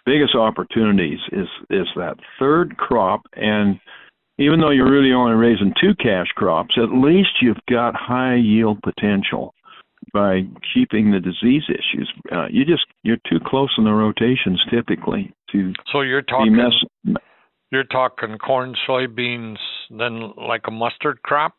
[0.06, 3.80] biggest opportunities is is that third crop and
[4.38, 8.80] even though you're really only raising two cash crops, at least you've got high yield
[8.84, 9.54] potential
[10.14, 10.42] by
[10.74, 12.12] keeping the disease issues.
[12.32, 15.74] Uh, you just you're too close in the rotations typically to.
[15.92, 16.56] So you're talking.
[16.56, 17.18] Mess,
[17.72, 19.58] you're talking corn, soybeans,
[19.90, 21.54] then like a mustard crop.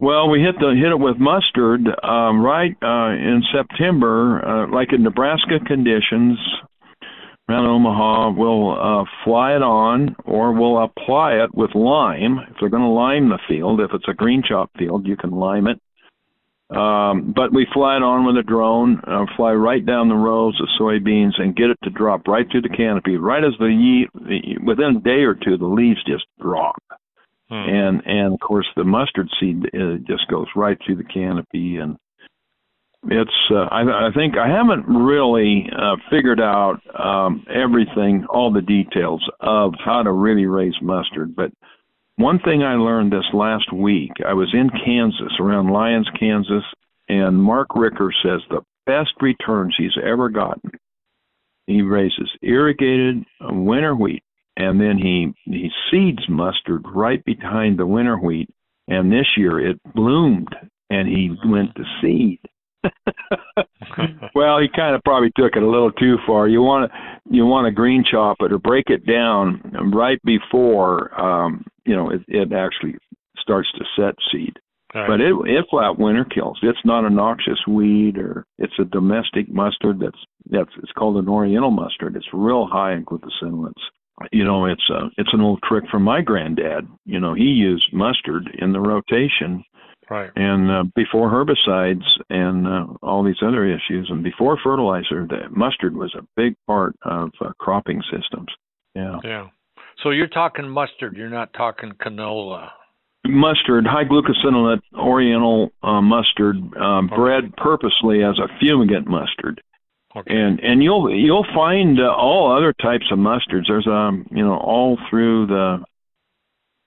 [0.00, 4.92] Well, we hit the hit it with mustard um, right uh, in September, uh, like
[4.92, 6.38] in Nebraska conditions.
[7.48, 12.38] Around Omaha, we'll uh, fly it on, or we'll apply it with lime.
[12.50, 15.30] If they're going to lime the field, if it's a green chop field, you can
[15.30, 15.80] lime it.
[16.70, 20.60] Um, but we fly it on with a drone, uh, fly right down the rows
[20.60, 23.16] of soybeans, and get it to drop right through the canopy.
[23.16, 26.76] Right as the, the within a day or two, the leaves just drop,
[27.48, 27.54] hmm.
[27.54, 31.96] and and of course the mustard seed uh, just goes right through the canopy, and
[33.04, 38.60] it's uh, I, I think I haven't really uh, figured out um, everything, all the
[38.60, 41.50] details of how to really raise mustard, but
[42.18, 46.64] one thing I learned this last week, I was in Kansas, around Lyons, Kansas,
[47.08, 50.72] and Mark Ricker says the best returns he's ever gotten.
[51.66, 54.24] He raises irrigated winter wheat,
[54.56, 58.48] and then he he seeds mustard right behind the winter wheat.
[58.88, 60.54] And this year it bloomed,
[60.90, 62.40] and he went to seed.
[64.34, 66.48] well, he kind of probably took it a little too far.
[66.48, 66.98] You want to
[67.30, 69.60] you want to green chop it or break it down
[69.92, 72.96] right before um, you know it, it actually
[73.38, 74.54] starts to set seed.
[74.94, 75.06] Right.
[75.06, 76.58] But it it flat winter kills.
[76.62, 81.28] It's not a noxious weed or it's a domestic mustard that's that's it's called an
[81.28, 82.16] oriental mustard.
[82.16, 83.72] It's real high in glucosinolates.
[84.32, 86.88] You know, it's a it's an old trick from my granddad.
[87.04, 89.62] You know, he used mustard in the rotation
[90.10, 90.30] Right.
[90.36, 95.94] And uh, before herbicides and uh, all these other issues, and before fertilizer, the mustard
[95.94, 98.48] was a big part of uh, cropping systems.
[98.94, 99.18] Yeah.
[99.22, 99.46] Yeah.
[100.02, 101.16] So you're talking mustard.
[101.16, 102.70] You're not talking canola.
[103.26, 107.14] Mustard, high glucosinolate Oriental uh, mustard, uh, okay.
[107.14, 109.60] bred purposely as a fumigant mustard.
[110.16, 110.34] Okay.
[110.34, 113.64] And and you'll you'll find uh, all other types of mustards.
[113.68, 115.84] There's um you know all through the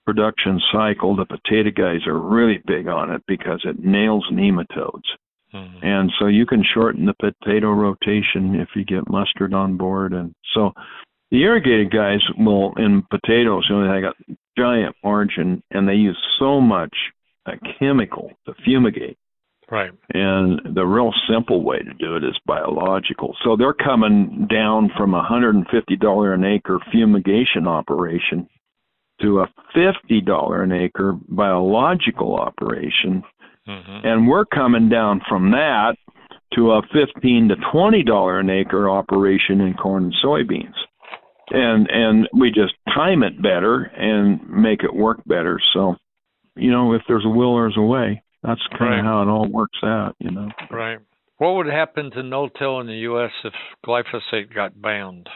[0.06, 5.08] production cycle, the potato guys are really big on it because it nails nematodes.
[5.54, 5.86] Mm-hmm.
[5.86, 10.14] And so you can shorten the potato rotation if you get mustard on board.
[10.14, 10.72] And so
[11.30, 14.16] the irrigated guys will, in potatoes, you know, they got
[14.58, 16.96] giant margin and they use so much
[17.46, 19.18] uh, chemical to fumigate.
[19.70, 19.92] Right.
[20.14, 23.36] And the real simple way to do it is biological.
[23.44, 28.50] So they're coming down from a $150 an acre fumigation operation
[29.22, 33.24] to a $50 an acre biological operation.
[33.68, 34.08] Mm-hmm.
[34.08, 35.96] And we're coming down from that
[36.56, 40.74] to a 15 to $20 an acre operation in corn and soybeans.
[41.54, 45.60] And and we just time it better and make it work better.
[45.74, 45.96] So,
[46.56, 48.24] you know, if there's a will, there's a way.
[48.42, 50.50] That's kind of how it all works out, you know.
[50.72, 51.00] Right.
[51.38, 53.32] What would happen to no-till in the U.S.
[53.44, 53.54] if
[53.86, 55.28] glyphosate got banned?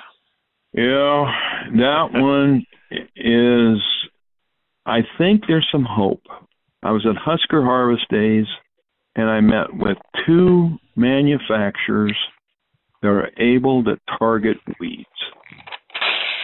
[0.78, 1.32] Yeah,
[1.78, 2.66] that one
[3.16, 3.82] is,
[4.86, 6.24] I think there's some hope.
[6.84, 8.46] I was at Husker Harvest Days
[9.16, 12.18] and I met with two manufacturers
[13.02, 15.06] that are able to target weeds.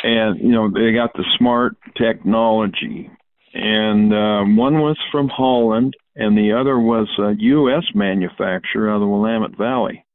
[0.04, 3.10] And, you know, they got the smart technology.
[3.54, 7.84] And uh, one was from Holland and the other was a U.S.
[7.94, 10.06] manufacturer out of the Willamette Valley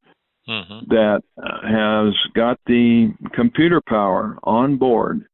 [0.49, 0.87] mm-hmm.
[0.89, 5.27] that uh, has got the computer power on board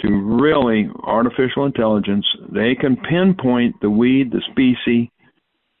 [0.00, 2.26] to really artificial intelligence.
[2.52, 5.08] They can pinpoint the weed, the species,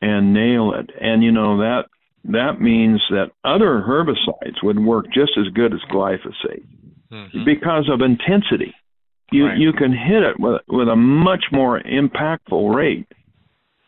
[0.02, 0.90] and nail it.
[1.00, 1.84] And you know that
[2.24, 6.66] that means that other herbicides would work just as good as glyphosate
[7.10, 7.44] mm-hmm.
[7.44, 8.74] because of intensity.
[9.32, 9.58] You right.
[9.58, 13.06] you can hit it with with a much more impactful rate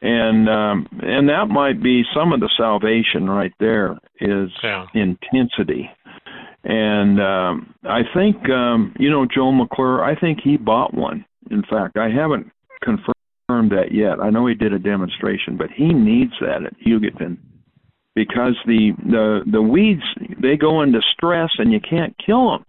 [0.02, 4.87] and um, and that might be some of the salvation right there is yeah.
[4.94, 5.90] intensity.
[6.64, 10.04] And um, I think um, you know Joel McClure.
[10.04, 11.24] I think he bought one.
[11.50, 12.50] In fact, I haven't
[12.82, 14.20] confirmed that yet.
[14.20, 17.37] I know he did a demonstration, but he needs that at Hugoton
[18.14, 20.02] because the the the weeds
[20.40, 22.64] they go into stress and you can't kill them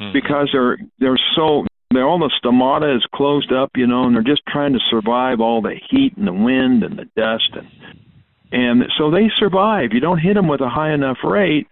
[0.00, 0.12] mm-hmm.
[0.12, 4.22] because they're they're so they're all the stomata is closed up, you know, and they're
[4.22, 7.68] just trying to survive all the heat and the wind and the dust and
[8.54, 9.90] and so they survive.
[9.92, 11.66] You don't hit them with a high enough rate,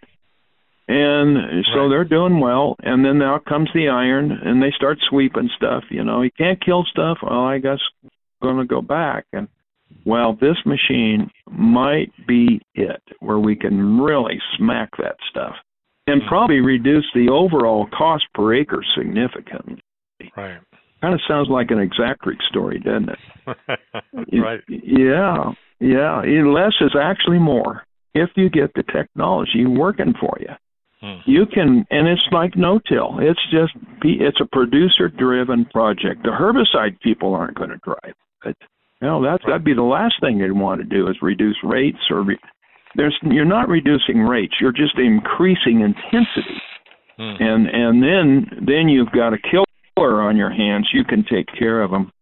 [0.88, 1.88] and so right.
[1.88, 2.75] they're doing well.
[2.81, 5.85] And then now comes the iron, and they start sweeping stuff.
[5.90, 7.18] You know, you can't kill stuff.
[7.23, 8.11] Well, I guess I'm
[8.42, 9.27] going to go back.
[9.33, 9.47] And
[10.05, 15.55] well, this machine might be it, where we can really smack that stuff,
[16.09, 16.29] and hmm.
[16.29, 19.81] probably reduce the overall cost per acre significantly.
[20.37, 20.59] Right.
[21.03, 23.19] Kind of sounds like an Exactrix story, doesn't it?
[24.41, 24.61] right.
[24.69, 26.23] Yeah, yeah.
[26.47, 27.83] Less is actually more
[28.15, 30.51] if you get the technology working for you.
[31.01, 31.29] Hmm.
[31.29, 33.19] You can, and it's like no-till.
[33.19, 33.73] It's just,
[34.05, 36.23] it's a producer-driven project.
[36.23, 38.57] The herbicide people aren't going to drive it.
[39.01, 41.99] You know, that that'd be the last thing they'd want to do is reduce rates
[42.09, 42.38] or re,
[42.95, 44.55] there's you're not reducing rates.
[44.61, 46.62] You're just increasing intensity.
[47.17, 47.35] Hmm.
[47.41, 49.65] And and then then you've got a kill
[50.11, 52.12] on your hands, you can take care of them.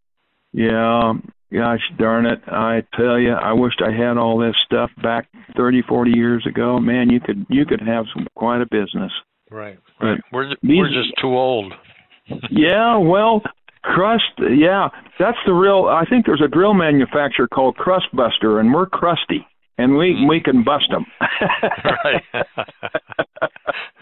[0.53, 1.15] Yeah,
[1.53, 2.41] gosh darn it.
[2.47, 6.79] I tell you, I wished I had all this stuff back 30, 40 years ago.
[6.79, 9.13] Man, you could you could have some quite a business.
[9.51, 9.79] Right.
[10.01, 10.21] Right.
[10.21, 11.73] But we're these, we're just too old.
[12.51, 13.43] yeah, well,
[13.83, 18.87] crust yeah, that's the real I think there's a drill manufacturer called Crustbuster and we're
[18.87, 19.47] crusty
[19.81, 20.29] and we mm.
[20.29, 21.07] we can bust them.
[22.05, 22.23] right.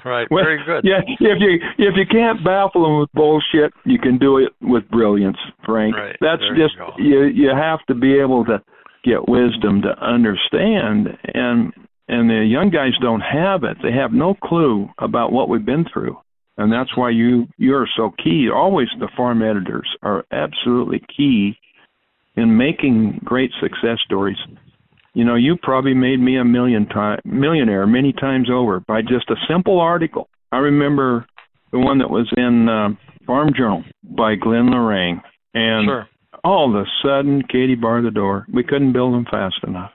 [0.05, 0.29] right.
[0.31, 0.85] Well, Very good.
[0.85, 1.01] Yeah.
[1.07, 5.39] If you if you can't baffle them with bullshit, you can do it with brilliance,
[5.64, 5.95] Frank.
[5.95, 6.16] Right.
[6.20, 8.62] That's there just you, you you have to be able to
[9.05, 11.72] get wisdom to understand and
[12.09, 13.76] and the young guys don't have it.
[13.83, 16.16] They have no clue about what we've been through.
[16.57, 18.49] And that's why you you're so key.
[18.53, 21.57] Always the farm editors are absolutely key
[22.35, 24.39] in making great success stories
[25.19, 29.29] you know, you probably made me a million time millionaire many times over by just
[29.31, 30.29] a simple article.
[30.53, 31.27] I remember
[31.73, 32.91] the one that was in uh,
[33.27, 35.21] Farm Journal by Glenn Lorang,
[35.55, 36.09] and sure.
[36.45, 38.47] all of a sudden, Katie barred the door.
[38.53, 39.91] We couldn't build them fast enough.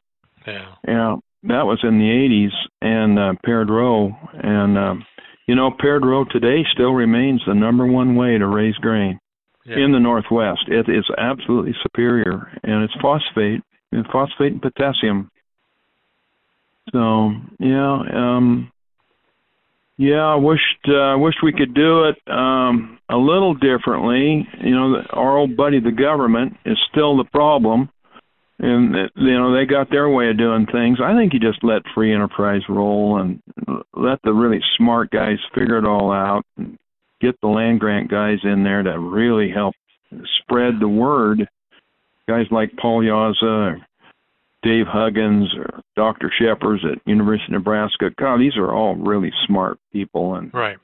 [0.45, 0.65] Yeah.
[0.85, 5.05] Yeah, that was in the '80s, and uh, paired row, and um,
[5.47, 9.17] you know, paired row today still remains the number one way to raise grain
[9.65, 9.85] yeah.
[9.85, 10.65] in the Northwest.
[10.67, 13.61] It is absolutely superior, and it's phosphate,
[13.93, 15.29] and phosphate and potassium.
[16.91, 18.71] So yeah, um,
[19.97, 24.47] yeah, I wished uh, wished we could do it um, a little differently.
[24.61, 27.89] You know, our old buddy, the government, is still the problem,
[28.59, 30.99] and you know they got their way of doing things.
[31.01, 33.41] I think you just let free enterprise roll and
[33.93, 36.45] let the really smart guys figure it all out.
[36.57, 36.77] And
[37.23, 39.73] get the land grant guys in there to really help
[40.41, 41.47] spread the word.
[42.27, 43.77] Guys like Paul Jasa,
[44.63, 46.31] Dave Huggins, or Dr.
[46.39, 48.09] Schepers at University of Nebraska.
[48.17, 50.77] God, these are all really smart people, and right.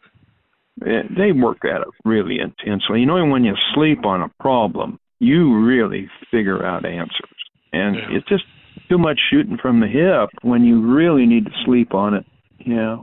[0.86, 3.02] Eh, they work at it really intensely.
[3.02, 7.38] You know, when you sleep on a problem, you really figure out answers,
[7.74, 8.08] and Yeah.
[8.12, 8.46] it's just
[8.88, 12.26] too much shooting from the hip when you really need to sleep on it.
[12.60, 13.00] Yeah.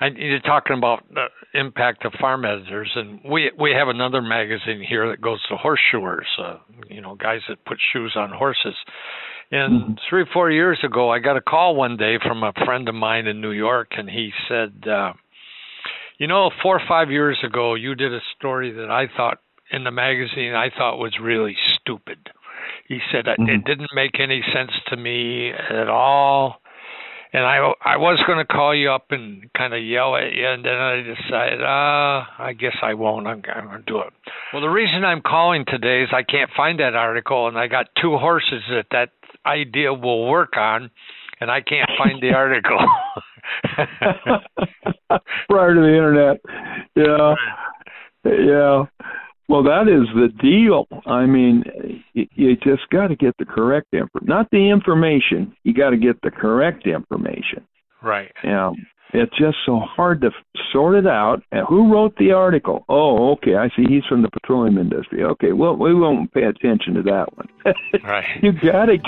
[0.00, 4.84] And you're talking about the impact of farm editors, and we we have another magazine
[4.88, 8.76] here that goes to horseshoers, uh, you know, guys that put shoes on horses.
[9.50, 9.98] And Mhm.
[10.08, 13.26] three four years ago, I got a call one day from a friend of mine
[13.26, 15.14] in New York, and he said, uh,
[16.18, 19.38] "You know, four or five years ago, you did a story that I thought
[19.70, 22.30] in the magazine I thought was really stupid."
[22.86, 23.64] He said it Mhm.
[23.64, 26.60] didn't make any sense to me at all
[27.32, 30.46] and I I was going to call you up and kind of yell at you,
[30.46, 33.26] and then I decided, ah, uh, I guess I won't.
[33.26, 34.12] I'm, I'm going to do it.
[34.52, 37.88] Well, the reason I'm calling today is I can't find that article, and I got
[38.00, 39.10] two horses that that
[39.44, 40.90] idea will work on,
[41.40, 42.78] and I can't find the article.
[45.48, 46.40] Prior to the internet,
[46.94, 47.34] yeah,
[48.24, 48.84] yeah.
[49.48, 50.86] Well, that is the deal.
[51.06, 51.64] I mean,
[52.12, 55.54] you, you just got to get the correct info, not the information.
[55.64, 57.66] You got to get the correct information.
[58.02, 58.30] right.
[58.44, 58.72] Yeah,
[59.14, 60.30] it's just so hard to
[60.70, 61.42] sort it out.
[61.50, 62.84] And who wrote the article?
[62.90, 63.84] Oh, okay, I see.
[63.88, 65.24] He's from the petroleum industry.
[65.24, 67.48] Okay, well, we won't pay attention to that one.
[68.04, 68.26] Right.
[68.42, 68.98] you gotta,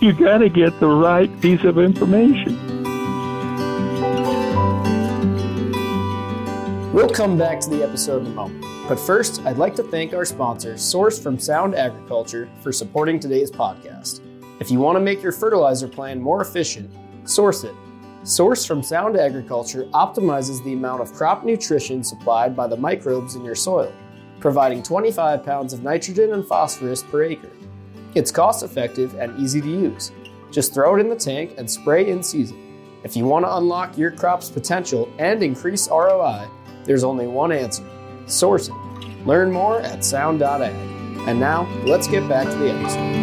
[0.00, 2.56] you gotta get the right piece of information.
[6.92, 8.64] We'll come back to the episode in a moment.
[8.90, 13.48] But first, I'd like to thank our sponsor, Source from Sound Agriculture, for supporting today's
[13.48, 14.20] podcast.
[14.58, 16.90] If you want to make your fertilizer plan more efficient,
[17.22, 17.72] source it.
[18.24, 23.44] Source from Sound Agriculture optimizes the amount of crop nutrition supplied by the microbes in
[23.44, 23.92] your soil,
[24.40, 27.52] providing 25 pounds of nitrogen and phosphorus per acre.
[28.16, 30.10] It's cost effective and easy to use.
[30.50, 32.58] Just throw it in the tank and spray in season.
[33.04, 36.48] If you want to unlock your crop's potential and increase ROI,
[36.82, 37.84] there's only one answer
[38.30, 38.74] source it.
[39.26, 40.74] Learn more at sound.ag.
[41.28, 43.16] And now, let's get back to the episode.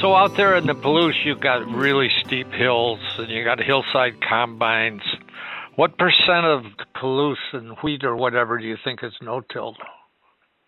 [0.00, 4.20] So out there in the Palouse, you've got really steep hills, and you got hillside
[4.20, 5.00] combines.
[5.76, 6.64] What percent of
[6.94, 9.78] Palouse and wheat or whatever do you think is no-tilled?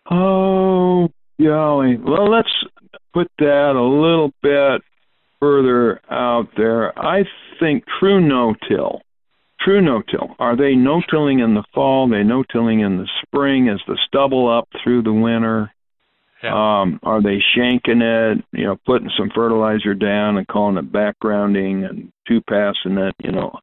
[0.09, 1.09] Oh,
[1.39, 1.97] golly.
[1.97, 2.49] Well, let's
[3.13, 4.81] put that a little bit
[5.39, 6.97] further out there.
[6.97, 7.23] I
[7.59, 9.01] think true no-till.
[9.67, 10.33] True no-till.
[10.39, 12.07] Are they no-tilling in the fall?
[12.07, 13.67] They no-tilling in the spring?
[13.67, 15.73] Is the stubble up through the winter?
[16.41, 16.53] Yeah.
[16.53, 18.45] Um, are they shanking it?
[18.53, 23.13] You know, putting some fertilizer down and calling it backgrounding and two passing it.
[23.21, 23.59] You know,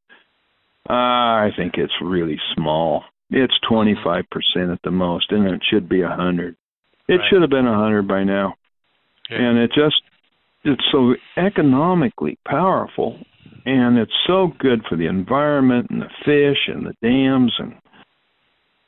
[0.91, 3.05] uh, I think it's really small.
[3.31, 6.55] It's twenty five percent at the most, and it should be a hundred.
[7.09, 7.31] It Right.
[7.31, 8.57] should have been a hundred by now,
[9.31, 9.39] Yeah.
[9.39, 10.03] and it just
[10.65, 13.19] it's so economically powerful,
[13.65, 17.75] and it's so good for the environment and the fish and the dams and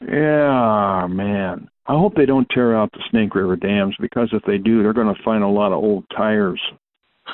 [0.07, 1.69] yeah, man.
[1.87, 4.93] I hope they don't tear out the Snake River dams because if they do, they're
[4.93, 6.61] going to find a lot of old tires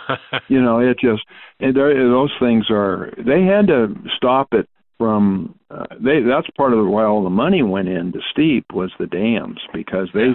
[0.49, 1.23] you know it just
[1.61, 4.67] and those things are they had to stop it
[4.99, 9.07] from uh, they that's part of why all the money went into STEEP was the
[9.07, 10.35] dams because they Yeah.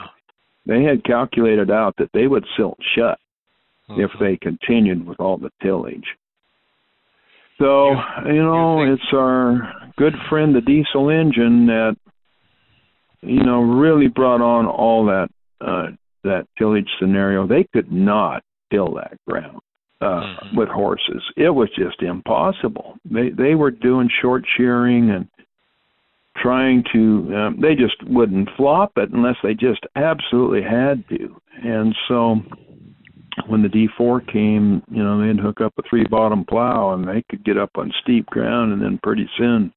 [0.66, 3.18] they had calculated out that they would silt shut
[3.89, 4.20] if Mhm.
[4.20, 6.05] they continued with all the tillage
[7.58, 11.95] so You- you know you it's our good friend the diesel engine that
[13.22, 15.30] you know really brought on all that
[15.62, 15.88] uh
[16.24, 17.47] that tillage scenario.
[17.47, 19.60] They could not till that ground
[20.01, 20.55] uh Mhm.
[20.55, 21.24] with horses.
[21.36, 22.97] It was just impossible.
[23.05, 25.28] They they were doing short shearing and
[26.36, 31.36] trying to um, they just wouldn't flop it unless they just absolutely had to.
[31.64, 32.43] And so
[33.46, 37.24] when the D4 came, you know, they'd hook up a three bottom plow and they
[37.30, 39.72] could get up on steep ground and then pretty soon,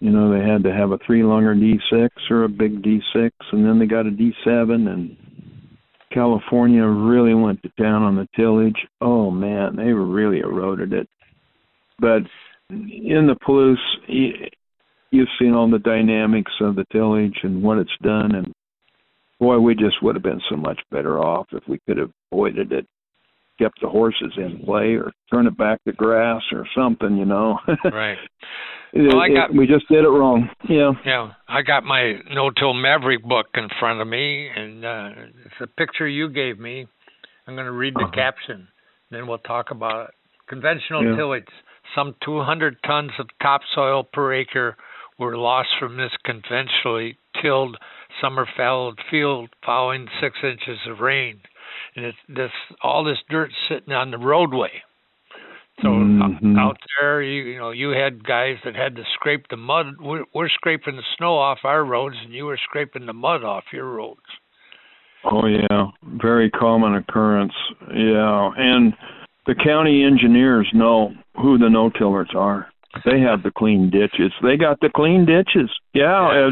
[0.00, 3.64] you know, they had to have a three lunger D6 or a big D6 and
[3.64, 5.16] then they got a D7 and
[6.14, 8.86] California really went to town on the tillage.
[9.00, 11.08] Oh man, they really eroded it.
[11.98, 12.22] But
[12.70, 13.76] in the Palouse,
[15.10, 18.53] you've seen all the dynamics of the tillage and what it's done, and
[19.44, 22.72] boy, we just would have been so much better off if we could have avoided
[22.72, 22.86] it,
[23.58, 27.58] kept the horses in play, or turned it back to grass or something, you know.
[27.84, 28.16] right.
[28.94, 30.48] It, well, I got, it, we just did it wrong.
[30.68, 30.92] Yeah.
[31.04, 31.32] Yeah.
[31.46, 35.08] I got my No Till Maverick book in front of me, and uh,
[35.44, 36.86] it's a picture you gave me.
[37.46, 38.14] I'm going to read the uh-huh.
[38.14, 38.68] caption,
[39.10, 40.14] then we'll talk about it.
[40.48, 41.16] Conventional yeah.
[41.16, 41.44] tillage.
[41.94, 44.76] Some 200 tons of topsoil per acre
[45.18, 47.76] were lost from this conventionally tilled
[48.20, 51.40] summer fallowed field following six inches of rain.
[51.96, 52.50] And it's this
[52.82, 54.70] all this dirt sitting on the roadway.
[55.82, 56.56] So mm-hmm.
[56.56, 59.86] out there, you, you know, you had guys that had to scrape the mud.
[60.00, 63.64] We're, we're scraping the snow off our roads, and you were scraping the mud off
[63.72, 64.20] your roads.
[65.24, 65.86] Oh yeah,
[66.20, 67.54] very common occurrence.
[67.88, 68.92] Yeah, and
[69.46, 72.68] the county engineers know who the no-tillers are.
[73.04, 74.32] They have the clean ditches.
[74.42, 75.70] They got the clean ditches.
[75.92, 76.50] Yeah, yeah.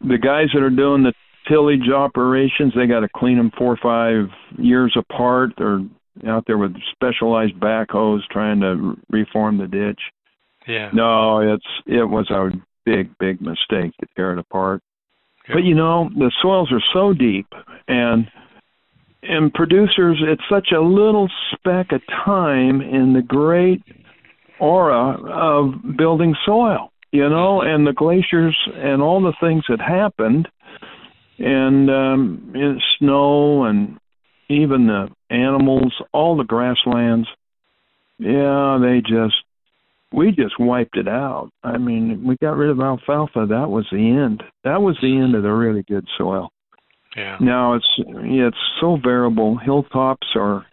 [0.00, 1.12] The guys that are doing the
[1.48, 5.50] tillage operations, they got to clean them four or five years apart.
[5.58, 5.80] They're
[6.26, 10.00] out there with specialized backhoes trying to reform the ditch.
[10.66, 10.90] Yeah.
[10.92, 12.50] No, it's it was a
[12.84, 14.82] big big mistake to tear it apart.
[15.48, 15.56] Yep.
[15.56, 17.46] But you know, the soils are so deep
[17.88, 18.26] and
[19.22, 23.82] and producers it's such a little speck of time in the great
[24.60, 30.48] aura of building soil, you know, and the glaciers and all the things that happened
[31.38, 33.98] and um and snow and
[34.48, 37.28] even the animals, all the grasslands,
[38.18, 39.36] yeah, they just
[40.12, 41.50] we just wiped it out.
[41.62, 43.46] I mean, we got rid of alfalfa.
[43.48, 44.42] That was the end.
[44.64, 46.50] That was the end of the really good soil.
[47.16, 47.36] Yeah.
[47.40, 49.56] Now it's it's so variable.
[49.56, 50.66] Hilltops are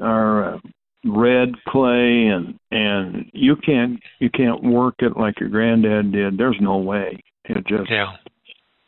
[0.00, 0.58] are uh,
[1.04, 6.38] red clay, and and you can't you can't work it like your granddad did.
[6.38, 7.20] There's no way.
[7.44, 8.12] It just yeah.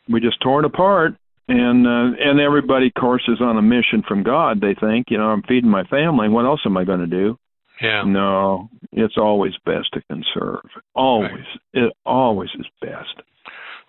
[0.09, 1.15] We just tore it apart,
[1.47, 4.61] and uh, and everybody, of course, is on a mission from God.
[4.61, 6.29] They think, you know, I'm feeding my family.
[6.29, 7.37] What else am I going to do?
[7.81, 8.03] Yeah.
[8.05, 10.65] No, it's always best to conserve.
[10.95, 11.85] Always, right.
[11.85, 13.21] it always is best.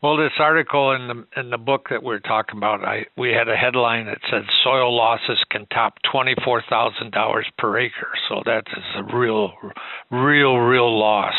[0.01, 3.49] Well, this article in the in the book that we're talking about, I we had
[3.49, 8.13] a headline that said soil losses can top twenty four thousand dollars per acre.
[8.29, 9.53] So that is a real,
[10.11, 11.35] real, real loss.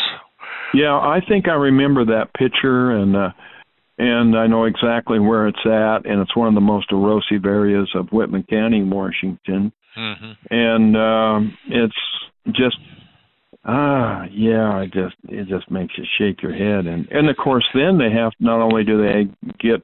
[0.74, 3.30] Yeah, I think I remember that picture, and uh,
[3.96, 7.88] and I know exactly where it's at, and it's one of the most erosive areas
[7.94, 9.72] of Whitman County, Washington.
[9.96, 10.32] Mm-hmm.
[10.50, 11.96] And um, it's
[12.48, 12.76] just
[13.64, 16.86] ah yeah, it just it just makes you shake your head.
[16.86, 19.24] And and of course, then they have not only do they
[19.58, 19.82] get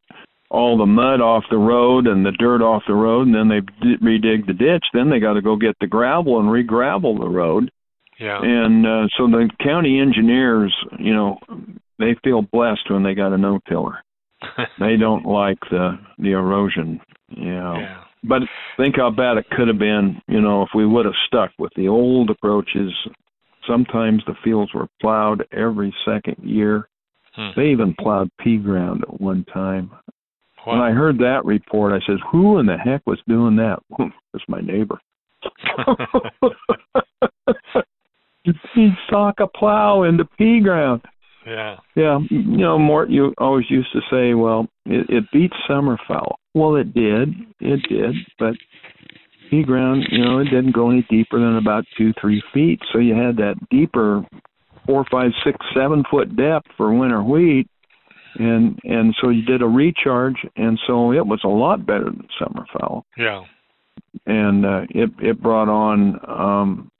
[0.50, 3.60] all the mud off the road and the dirt off the road, and then they
[3.82, 4.84] d- redig the ditch.
[4.92, 7.70] Then they got to go get the gravel and re-gravel the road.
[8.18, 8.40] Yeah.
[8.42, 11.38] And uh, so the county engineers, you know,
[11.98, 13.98] they feel blessed when they got a no-tiller.
[14.78, 17.00] they don't like the the erosion.
[17.28, 17.76] You know.
[17.78, 18.02] Yeah.
[18.22, 18.42] But
[18.76, 21.72] think how bad it could have been, you know, if we would have stuck with
[21.76, 22.92] the old approaches.
[23.66, 26.88] Sometimes the fields were plowed every second year.
[27.34, 27.50] Hmm.
[27.56, 29.90] They even plowed pea ground at one time.
[30.66, 30.72] Wow.
[30.72, 33.78] When I heard that report, I said, "Who in the heck was doing that?"
[34.34, 34.98] it's my neighbor.
[38.74, 41.02] he sock a plow into pea ground.
[41.46, 41.76] Yeah.
[41.94, 42.18] Yeah.
[42.28, 46.34] You know, Mort, you always used to say, well, it, it beats summer fallow.
[46.54, 47.34] Well, it did.
[47.60, 48.14] It did.
[48.38, 48.54] But
[49.50, 52.80] pea ground, you know, it didn't go any deeper than about two, three feet.
[52.92, 54.24] So you had that deeper
[54.86, 57.68] four, five, six, seven foot depth for winter wheat.
[58.38, 62.28] And and so you did a recharge, and so it was a lot better than
[62.38, 63.02] summer fallow.
[63.16, 63.44] Yeah.
[64.26, 66.90] And uh, it it brought on um,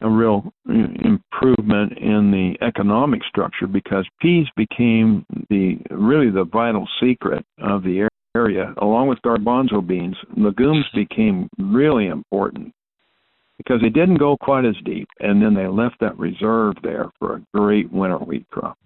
[0.00, 7.44] a real improvement in the economic structure because peas became the really the vital secret
[7.58, 12.72] of the area along with garbanzo beans legumes became really important
[13.58, 17.36] because they didn't go quite as deep and then they left that reserve there for
[17.36, 18.76] a great winter wheat crop.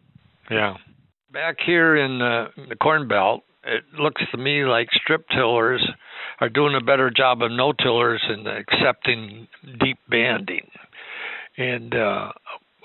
[0.51, 0.75] Yeah.
[1.33, 5.87] Back here in the, the corn belt it looks to me like strip tillers
[6.41, 9.47] are doing a better job of no tillers and accepting
[9.79, 10.67] deep banding.
[11.59, 12.33] And uh,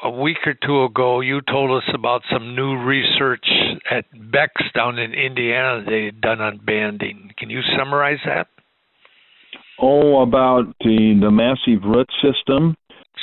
[0.03, 3.45] a week or two ago, you told us about some new research
[3.89, 7.31] at Beck's down in Indiana they had done on banding.
[7.37, 8.47] Can you summarize that?
[9.81, 12.75] Oh, about the the massive root system.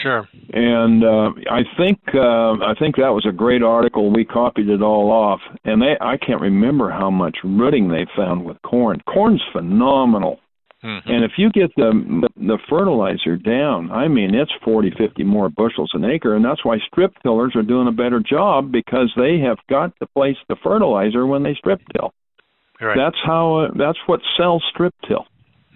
[0.02, 0.26] Sure.
[0.52, 4.12] And uh, I think uh, I think that was a great article.
[4.12, 8.44] We copied it all off, and they I can't remember how much rooting they found
[8.44, 9.00] with corn.
[9.06, 10.40] Corn's phenomenal.
[10.84, 11.10] Mm-hmm.
[11.10, 15.90] And if you get the the fertilizer down, I mean it's 40, 50 more bushels
[15.94, 19.58] an acre, and that's why strip tillers are doing a better job because they have
[19.70, 22.12] got to place the fertilizer when they strip till.
[22.80, 22.96] Right.
[22.96, 25.24] That's how uh, that's what sells strip till.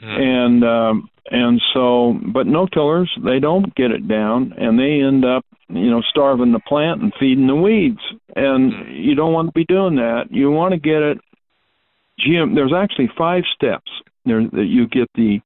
[0.03, 0.23] Mm-hmm.
[0.23, 5.25] And um, and so, but no tillers, they don't get it down, and they end
[5.25, 8.01] up, you know, starving the plant and feeding the weeds.
[8.35, 8.93] And mm-hmm.
[8.93, 10.25] you don't want to be doing that.
[10.31, 11.19] You want to get it.
[12.27, 13.91] GM, there's actually five steps
[14.27, 15.41] there that you get the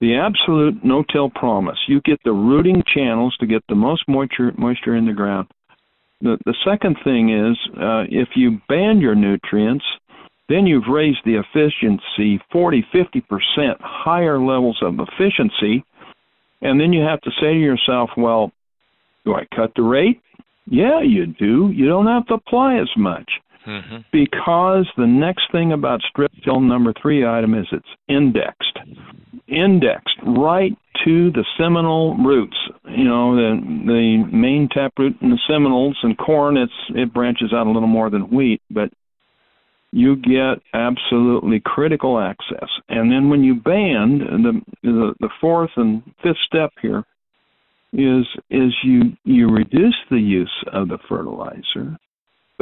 [0.00, 1.78] the absolute no-till promise.
[1.86, 5.48] You get the rooting channels to get the most moisture moisture in the ground.
[6.20, 9.84] The the second thing is uh, if you band your nutrients,
[10.48, 15.84] then you've raised the efficiency 40, 50% higher levels of efficiency.
[16.60, 18.52] And then you have to say to yourself, well,
[19.24, 20.20] do I cut the rate?
[20.66, 21.70] Yeah, you do.
[21.74, 23.28] You don't have to apply as much.
[23.66, 23.96] Mm-hmm.
[24.12, 28.78] Because the next thing about strip till number three item is it's indexed.
[29.48, 30.72] Indexed right
[31.04, 32.56] to the seminal roots.
[32.84, 37.66] You know, the the main taproot and the seminals and corn it's it branches out
[37.66, 38.90] a little more than wheat, but
[39.92, 42.68] you get absolutely critical access.
[42.88, 47.04] And then when you band, the the, the fourth and fifth step here
[47.92, 51.98] is is you you reduce the use of the fertilizer,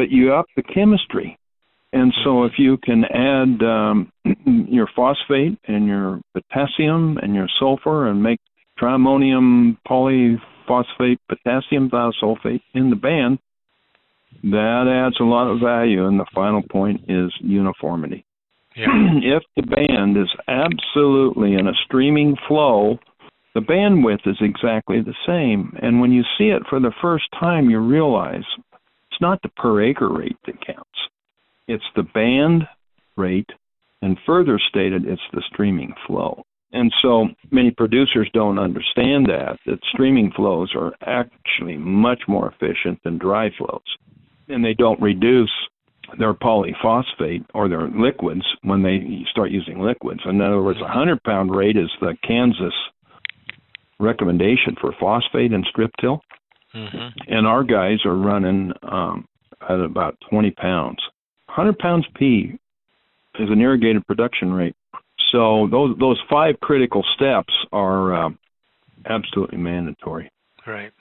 [0.00, 1.38] but you up the chemistry.
[1.92, 4.10] And so if you can add um,
[4.66, 8.40] your phosphate and your potassium and your sulfur and make
[8.80, 13.40] triammonium polyphosphate potassium thiosulfate in the band,
[14.42, 18.24] that adds a lot of value, and the final point is uniformity.
[18.74, 18.86] Yeah.
[19.22, 22.98] if the band is absolutely in a streaming flow,
[23.54, 25.76] the bandwidth is exactly the same.
[25.82, 28.44] And when you see it for the first time, you realize
[29.20, 30.98] it's not the per acre rate that counts,
[31.68, 32.62] it's the band
[33.16, 33.50] rate,
[34.00, 36.42] and further stated, it's the streaming flow.
[36.72, 42.98] And so many producers don't understand that, that streaming flows are actually much more efficient
[43.04, 43.82] than dry flows
[44.48, 45.52] and they don't reduce
[46.18, 50.20] their polyphosphate or their liquids when they start using liquids.
[50.24, 52.74] In other words, a 100 pound rate is the Kansas
[53.98, 56.22] recommendation for phosphate and strip till.
[56.74, 57.32] Mm-hmm.
[57.32, 59.26] And our guys are running um,
[59.68, 60.98] at about 20 pounds.
[61.46, 62.58] 100 pounds P
[63.38, 64.76] is an irrigated production rate.
[65.32, 68.30] So those those five critical steps are uh,
[69.08, 70.30] absolutely mandatory.
[70.66, 70.92] Right.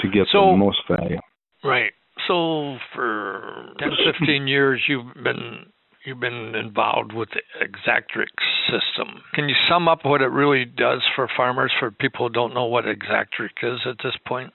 [0.00, 1.18] To get so, the most value.
[1.64, 1.92] Right.
[2.28, 5.66] So for 10, 15 years, you've been
[6.04, 8.28] you've been involved with the Exactrix
[8.66, 9.22] system.
[9.34, 12.66] Can you sum up what it really does for farmers, for people who don't know
[12.66, 14.52] what Exactrix is at this point?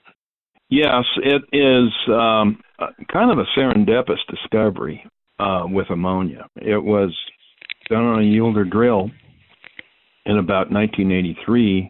[0.70, 2.62] Yes, it is um,
[3.12, 5.04] kind of a serendipitous discovery
[5.40, 6.48] uh, with ammonia.
[6.58, 7.16] It was
[7.90, 9.10] done on a yielder drill
[10.26, 11.90] in about 1983,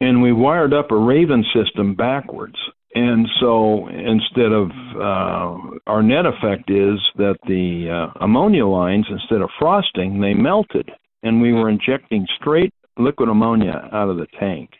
[0.00, 2.56] and we wired up a Raven system backwards.
[2.94, 9.42] And so instead of uh, our net effect is that the uh, ammonia lines, instead
[9.42, 10.90] of frosting, they melted,
[11.22, 14.70] and we were injecting straight liquid ammonia out of the tank.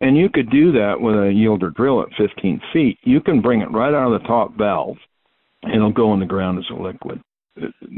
[0.00, 2.98] And you could do that with a yielder drill at 15 feet.
[3.02, 4.98] You can bring it right out of the top valve,
[5.62, 7.20] and it'll go in the ground as a liquid.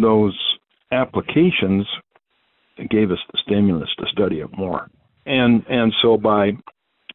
[0.00, 0.38] Those
[0.92, 1.86] applications
[2.90, 4.88] gave us the stimulus to study it more.
[5.26, 6.52] And and so by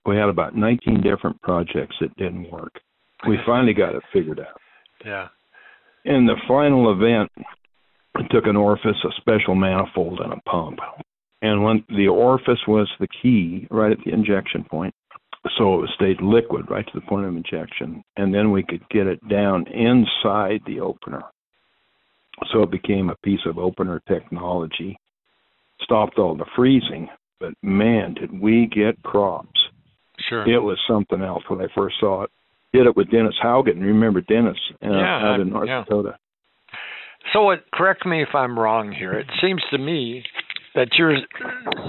[0.06, 2.74] we had about 19 different projects that didn't work.
[3.28, 4.60] We finally got it figured out.
[5.06, 5.30] Yeah.
[6.04, 7.32] In the final event,
[8.16, 10.80] I took an orifice, a special manifold, and a pump.
[11.44, 14.96] And when the orifice was the key right at the injection point,
[15.58, 19.08] so it stayed liquid right to the point of injection, and then we could get
[19.08, 21.22] it down inside the opener.
[22.52, 24.98] So it became a piece of opener technology.
[25.82, 27.10] Stopped all the freezing,
[27.42, 29.60] but man, did we get crops.
[30.30, 30.50] Sure.
[30.50, 32.30] It was something else when I first saw it.
[32.72, 33.82] Did it with Dennis Haugen.
[33.82, 35.84] Remember Dennis uh, yeah, out in North yeah.
[35.84, 36.18] Dakota.
[37.34, 39.14] So, it, correct me if I'm wrong here.
[39.14, 40.24] It seems to me
[40.76, 41.16] that your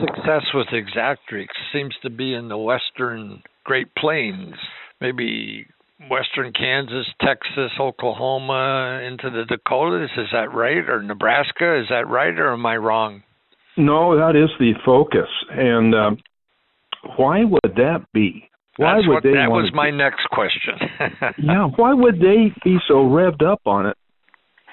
[0.00, 4.54] success with Exactrix seems to be in the western Great Plains,
[5.00, 5.66] maybe
[6.10, 10.10] western Kansas, Texas, Oklahoma, into the Dakotas.
[10.18, 10.88] Is that right?
[10.88, 11.80] Or Nebraska?
[11.80, 12.38] Is that right?
[12.38, 13.22] Or am I wrong?
[13.76, 15.28] No, that is the focus.
[15.50, 16.10] And uh,
[17.16, 18.48] why would that be?
[18.76, 19.32] Why That's would what, they?
[19.32, 20.74] That was to, my next question.
[21.42, 23.96] yeah, why would they be so revved up on it?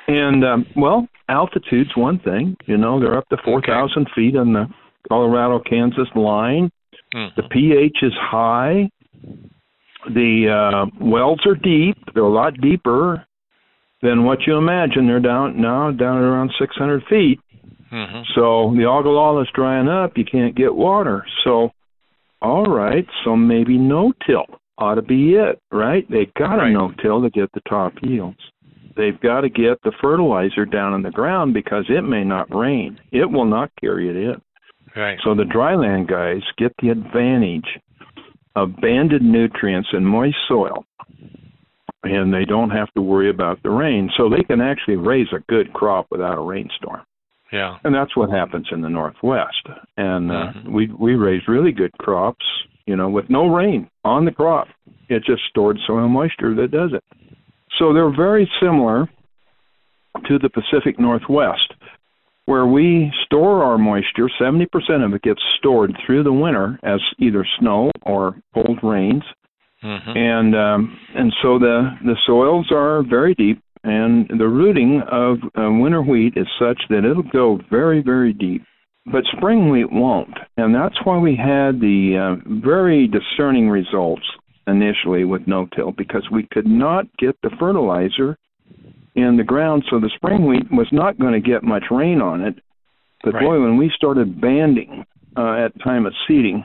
[0.07, 2.57] And um, well, altitude's one thing.
[2.65, 4.11] You know, they're up to four thousand okay.
[4.15, 4.67] feet in the
[5.07, 6.71] Colorado Kansas line.
[7.13, 7.41] Mm-hmm.
[7.41, 8.89] The pH is high.
[10.05, 11.97] The uh, wells are deep.
[12.13, 13.25] They're a lot deeper
[14.01, 15.07] than what you imagine.
[15.07, 17.39] They're down now down at around 600 feet.
[17.91, 18.21] Mm-hmm.
[18.35, 20.13] So the Ogallala is drying up.
[20.15, 21.25] You can't get water.
[21.43, 21.71] So,
[22.41, 23.05] all right.
[23.23, 24.45] So maybe no till
[24.77, 26.09] ought to be it, right?
[26.09, 26.71] They got to right.
[26.71, 28.39] no till to get the top yields.
[28.95, 32.99] They've got to get the fertilizer down in the ground because it may not rain.
[33.11, 34.41] It will not carry it in.
[34.95, 35.17] Right.
[35.23, 37.79] So the dryland guys get the advantage
[38.55, 40.85] of banded nutrients in moist soil
[42.03, 44.09] and they don't have to worry about the rain.
[44.17, 47.01] So they can actually raise a good crop without a rainstorm.
[47.51, 47.77] Yeah.
[47.83, 49.67] And that's what happens in the Northwest.
[49.97, 50.73] And uh, mm-hmm.
[50.73, 52.45] we we raise really good crops,
[52.85, 54.67] you know, with no rain on the crop.
[55.09, 57.03] It's just stored soil moisture that does it.
[57.79, 59.09] So they're very similar
[60.27, 61.73] to the Pacific Northwest,
[62.45, 64.29] where we store our moisture.
[64.39, 64.67] 70%
[65.05, 69.23] of it gets stored through the winter as either snow or cold rains.
[69.83, 70.11] Mm-hmm.
[70.15, 75.71] And um, and so the the soils are very deep, and the rooting of uh,
[75.71, 78.63] winter wheat is such that it'll go very very deep.
[79.11, 84.21] But spring wheat won't, and that's why we had the uh, very discerning results
[84.67, 88.37] initially with no-till because we could not get the fertilizer
[89.15, 92.41] in the ground, so the spring wheat was not going to get much rain on
[92.41, 92.55] it.
[93.23, 93.43] But right.
[93.43, 95.05] boy, when we started banding
[95.35, 96.63] uh, at time of seeding,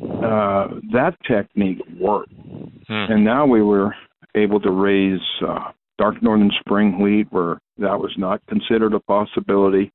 [0.00, 2.92] uh, that technique worked, hmm.
[2.92, 3.94] and now we were
[4.34, 9.92] able to raise uh, dark northern spring wheat where that was not considered a possibility.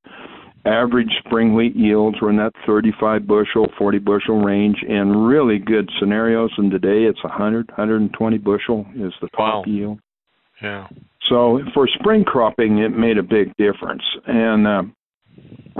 [0.66, 5.88] Average spring wheat yields were in that 35 bushel, 40 bushel range in really good
[6.00, 6.50] scenarios.
[6.58, 9.64] And today it's 100, 120 bushel is the top wow.
[9.64, 10.00] yield.
[10.60, 10.88] Yeah.
[11.28, 14.02] So for spring cropping, it made a big difference.
[14.26, 14.82] And uh,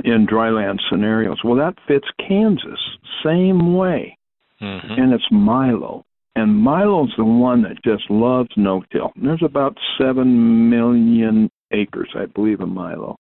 [0.05, 2.81] in dryland scenarios, well, that fits Kansas
[3.25, 4.17] same way.
[4.63, 5.03] Mm-hmm.
[5.03, 6.05] And it's Milo.
[6.37, 9.11] And Milo's the one that just loves no-till.
[9.21, 13.17] There's about seven million acres, I believe, of Milo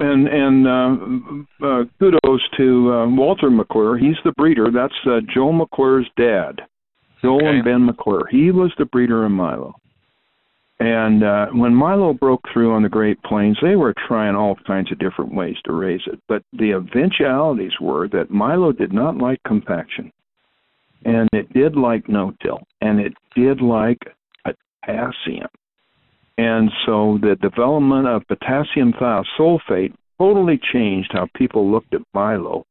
[0.00, 3.98] and and uh, uh, kudos to uh, Walter McClure.
[3.98, 4.68] He's the breeder.
[4.72, 6.62] That's uh, Joe McClure's dad,
[7.22, 7.46] Joel okay.
[7.48, 8.26] and Ben McClure.
[8.30, 9.74] He was the breeder of Milo.
[10.80, 14.90] And uh, when Milo broke through on the Great Plains, they were trying all kinds
[14.90, 16.18] of different ways to raise it.
[16.26, 20.10] But the eventualities were that Milo did not like compaction,
[21.04, 23.98] and it did like no-till, and it did like
[24.42, 25.48] potassium.
[26.40, 32.64] And so the development of potassium thiosulfate totally changed how people looked at Milo.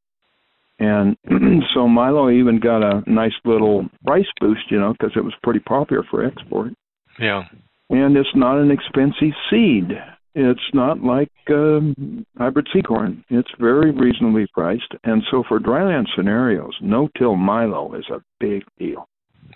[0.79, 1.15] And
[1.75, 5.59] so Milo even got a nice little price boost, you know, because it was pretty
[5.59, 6.73] popular for export.
[7.19, 7.43] Yeah.
[7.91, 9.91] And it's not an expensive seed.
[10.33, 13.23] It's not like um, hybrid seed corn.
[13.29, 14.95] It's very reasonably priced.
[15.03, 19.07] And so for dryland scenarios, no-till Milo is a big deal.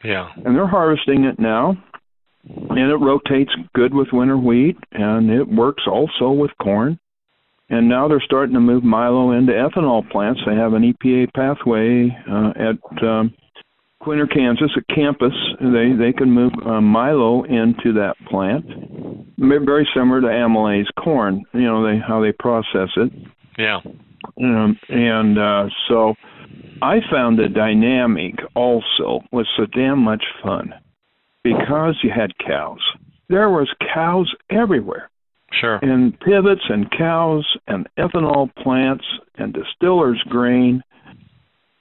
[0.04, 0.30] Yeah.
[0.46, 1.78] And they're harvesting it now
[2.46, 7.00] and it rotates good with winter wheat, and it works also with corn.
[7.70, 10.42] And now they're starting to move Milo into ethanol plants.
[10.46, 13.34] They have an EPA pathway uh, at um,
[14.00, 15.34] Quinter, Kansas, at campus.
[15.60, 18.66] They they can move uh, Milo into that plant.
[19.38, 21.44] Very similar to amylase corn.
[21.54, 23.12] You know they how they process it.
[23.58, 23.80] Yeah.
[24.42, 26.16] Um, and uh, so
[26.82, 30.74] I found the dynamic also was so damn much fun
[31.44, 32.80] because you had cows.
[33.30, 35.10] There was cows everywhere.
[35.60, 35.80] Sure.
[35.82, 40.84] And pivots and cows and ethanol plants and distillers grain.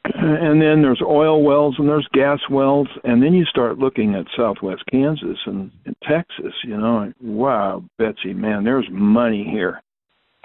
[0.05, 2.89] And then there's oil wells and there's gas wells.
[3.05, 7.85] And then you start looking at southwest Kansas and, and Texas, you know, and, wow,
[7.99, 9.81] Betsy, man, there's money here.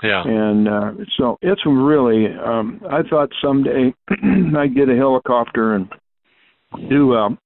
[0.03, 0.23] Yeah.
[0.25, 3.93] And uh, so it's really, um, I thought someday
[4.57, 5.89] I'd get a helicopter and
[6.87, 7.39] do um,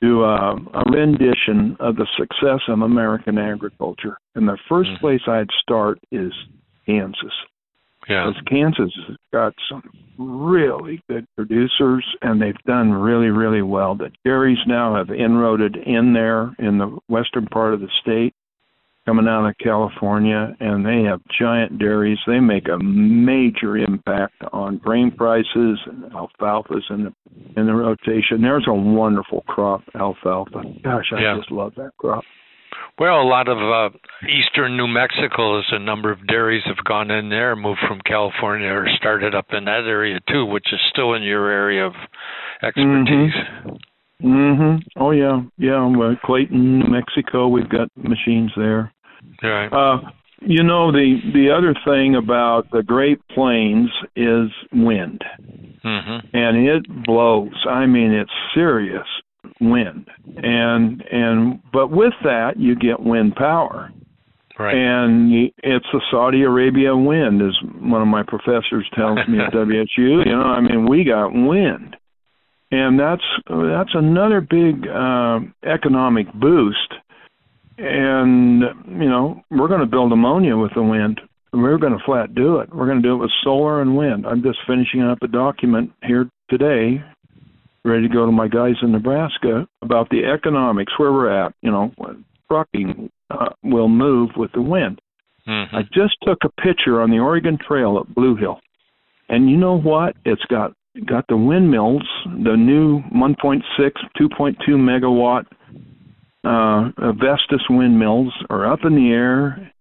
[0.00, 4.18] do a, a rendition of the success of American agriculture.
[4.34, 5.00] And the 1st mm-hmm.
[5.00, 6.32] place I'd start is
[6.86, 7.32] Kansas.
[8.08, 8.26] Yeah.
[8.28, 9.82] Because Kansas has got some
[10.18, 13.94] really good producers, and they've done really, really well.
[13.94, 18.34] The dairies now have inroaded in there in the western part of the state,
[19.10, 22.18] coming out of California, and they have giant dairies.
[22.28, 27.12] They make a major impact on grain prices and alfalfa's in the
[27.60, 28.40] in the rotation.
[28.40, 30.62] There's a wonderful crop, alfalfa.
[30.84, 31.36] Gosh, I yeah.
[31.38, 32.22] just love that crop.
[33.00, 33.96] Well, a lot of uh,
[34.28, 38.68] eastern New Mexico, is a number of dairies have gone in there, moved from California,
[38.68, 41.94] or started up in that area too, which is still in your area of
[42.62, 43.32] expertise.
[43.34, 43.76] Mm-hmm.
[44.22, 44.82] Mhm.
[44.96, 45.86] Oh yeah, yeah.
[45.86, 47.48] Well, Clayton, New Mexico.
[47.48, 48.92] We've got machines there.
[49.42, 49.68] Right.
[49.72, 50.10] Uh,
[50.42, 55.22] You know the the other thing about the Great Plains is wind,
[55.84, 56.26] mm-hmm.
[56.32, 57.66] and it blows.
[57.68, 59.06] I mean, it's serious
[59.60, 63.90] wind, and and but with that you get wind power.
[64.58, 64.74] Right.
[64.74, 70.26] And it's the Saudi Arabia wind, as one of my professors tells me at WSU.
[70.26, 71.96] You know, I mean, we got wind,
[72.70, 76.92] and that's that's another big uh, economic boost
[77.80, 81.20] and you know we're going to build ammonia with the wind.
[81.52, 82.72] We're going to flat do it.
[82.72, 84.26] We're going to do it with solar and wind.
[84.26, 87.02] I'm just finishing up a document here today,
[87.84, 91.54] ready to go to my guys in Nebraska about the economics where we're at.
[91.62, 91.92] You know,
[92.50, 95.00] trucking uh, will move with the wind.
[95.48, 95.74] Mm-hmm.
[95.74, 98.60] I just took a picture on the Oregon Trail at Blue Hill,
[99.28, 100.14] and you know what?
[100.24, 100.72] It's got
[101.06, 105.46] got the windmills, the new 1.6, 2.2 megawatt
[106.44, 109.72] uh, Vestas windmills are up in the air.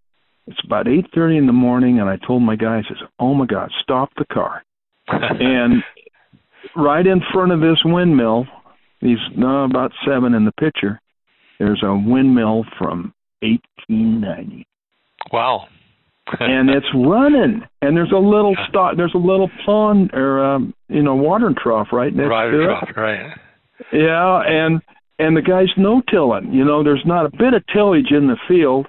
[0.47, 3.45] It's about 8:30 in the morning, and I told my guy, "I said, oh my
[3.45, 4.63] God, stop the car!"
[5.07, 5.83] and
[6.75, 8.45] right in front of this windmill,
[9.01, 10.99] these no about seven in the picture,
[11.59, 14.65] there's a windmill from 1890.
[15.31, 15.67] Wow.
[16.39, 21.01] and it's running, and there's a little stock, There's a little pond or um, you
[21.01, 22.99] know watering trough right next to trough, it.
[22.99, 23.37] Right.
[23.91, 24.81] Yeah, and
[25.19, 26.51] and the guy's no tilling.
[26.51, 28.87] You know, there's not a bit of tillage in the field.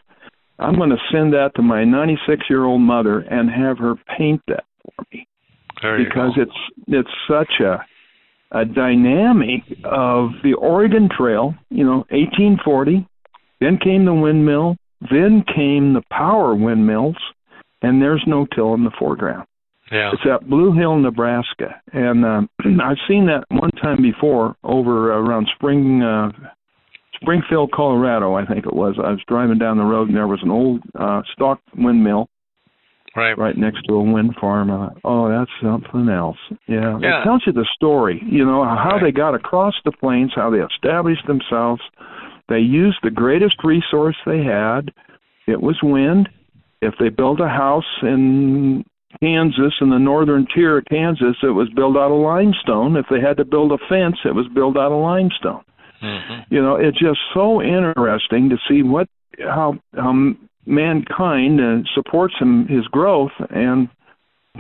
[0.58, 4.40] I'm going to send that to my 96 year old mother and have her paint
[4.46, 5.26] that for me
[5.82, 6.50] there because it's
[6.86, 7.84] it's such a
[8.52, 11.54] a dynamic of the Oregon Trail.
[11.70, 13.06] You know, 1840.
[13.60, 14.76] Then came the windmill.
[15.10, 17.16] Then came the power windmills,
[17.82, 19.46] and there's no till in the foreground.
[19.90, 20.10] Yeah.
[20.12, 22.50] It's at Blue Hill, Nebraska, and um,
[22.82, 26.30] I've seen that one time before over around Spring, uh,
[27.20, 28.34] Springfield, Colorado.
[28.34, 28.94] I think it was.
[28.98, 32.28] I was driving down the road, and there was an old uh, stock windmill
[33.16, 34.68] right right next to a wind farm.
[34.68, 36.38] Thought, oh, that's something else.
[36.68, 37.20] Yeah, yeah.
[37.20, 38.22] it tells you the story.
[38.24, 39.02] You know how right.
[39.02, 41.82] they got across the plains, how they established themselves.
[42.48, 44.92] They used the greatest resource they had.
[45.46, 46.28] It was wind.
[46.82, 48.84] If they built a house in
[49.18, 52.96] Kansas in the northern tier of Kansas, it was built out of limestone.
[52.96, 55.62] If they had to build a fence, it was built out of limestone.
[56.02, 56.54] Mm-hmm.
[56.54, 59.08] You know, it's just so interesting to see what
[59.44, 60.32] how how
[60.66, 63.88] mankind uh, supports him his growth and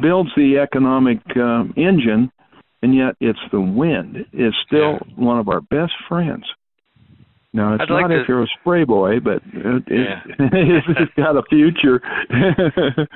[0.02, 2.30] builds the economic uh, engine,
[2.82, 4.98] and yet it's the wind is still Yeah.
[5.16, 6.44] one of our best friends.
[7.52, 10.20] Now it's I'd like not to- if you're a spray boy, but it, it, Yeah.
[10.38, 12.00] it's got a future.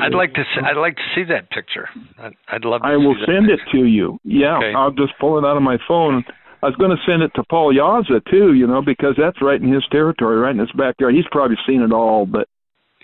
[0.00, 1.88] I'd like to see, I'd like to see that picture.
[2.18, 2.82] I'd, I'd love.
[2.82, 4.18] To I will send it to you.
[4.24, 4.74] Yeah, Okay.
[4.74, 6.24] I'll just pull it out of my phone.
[6.62, 9.60] I was going to send it to Paul Jasa too, you know, because that's right
[9.60, 11.14] in his territory, right in his backyard.
[11.14, 12.48] He's probably seen it all, but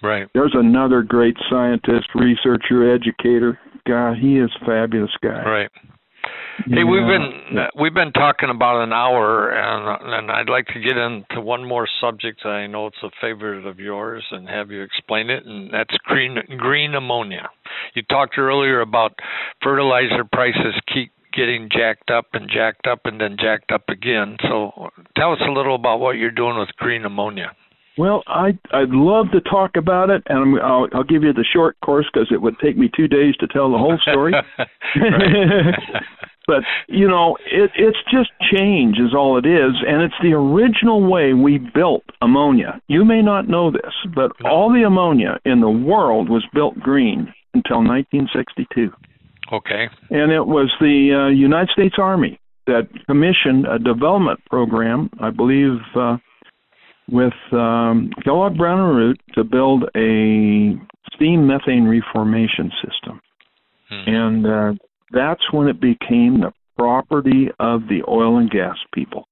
[0.03, 0.28] Right.
[0.35, 3.59] there's another great scientist, researcher, educator.
[3.87, 5.43] God, he is a fabulous guy.
[5.45, 5.70] Right.
[6.66, 10.96] Hey, we've been we've been talking about an hour, and and I'd like to get
[10.96, 12.46] into one more subject.
[12.46, 15.44] I know it's a favorite of yours, and have you explain it.
[15.44, 17.50] And that's green green ammonia.
[17.94, 19.18] You talked earlier about
[19.62, 24.36] fertilizer prices keep getting jacked up and jacked up and then jacked up again.
[24.42, 27.50] So tell us a little about what you're doing with green ammonia.
[27.98, 31.44] Well, I I'd love to talk about it, and I'm, I'll I'll give you the
[31.52, 34.32] short course because it would take me two days to tell the whole story.
[36.47, 41.03] But you know, it it's just change is all it is, and it's the original
[41.03, 42.80] way we built ammonia.
[42.88, 47.32] You may not know this, but all the ammonia in the world was built green
[47.55, 48.90] until 1962,
[49.53, 49.88] okay.
[50.11, 55.78] and it was the uh, United States Army that commissioned a development program, I believe.
[55.95, 56.16] Uh,
[57.07, 60.72] with um, Kellogg Brown and Root to build a
[61.12, 63.20] steam methane reformation system,
[63.90, 64.09] Hmm.
[64.09, 64.72] and uh,
[65.14, 69.26] that's when it became the property of the oil and gas people.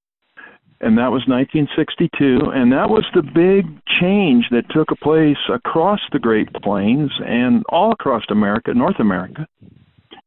[0.80, 3.66] And that was 1962, and that was the big
[4.00, 9.46] change that took place across the Great Plains and all across America, North America,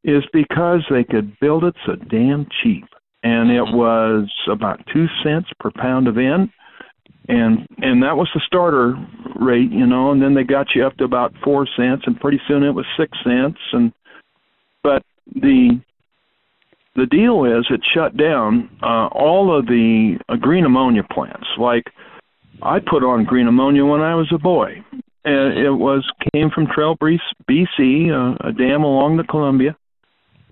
[0.06, 2.86] is because they could build it so damn cheap.
[3.24, 6.49] And it was about two cents per pound of in,
[7.28, 8.93] and and that was the starter
[9.36, 10.12] rate, you know.
[10.12, 12.86] And then they got you up to about four cents, and pretty soon it was
[12.97, 13.58] six cents.
[13.74, 13.91] And
[14.84, 15.01] but
[15.34, 15.80] the
[16.96, 21.48] the deal is it shut down uh, all of the uh, green ammonia plants.
[21.58, 21.84] Like
[22.62, 24.82] I put on green ammonia when I was a boy,
[25.26, 27.20] and it was came from Trail Breeze,
[27.50, 29.76] BC, uh, a dam along the Columbia.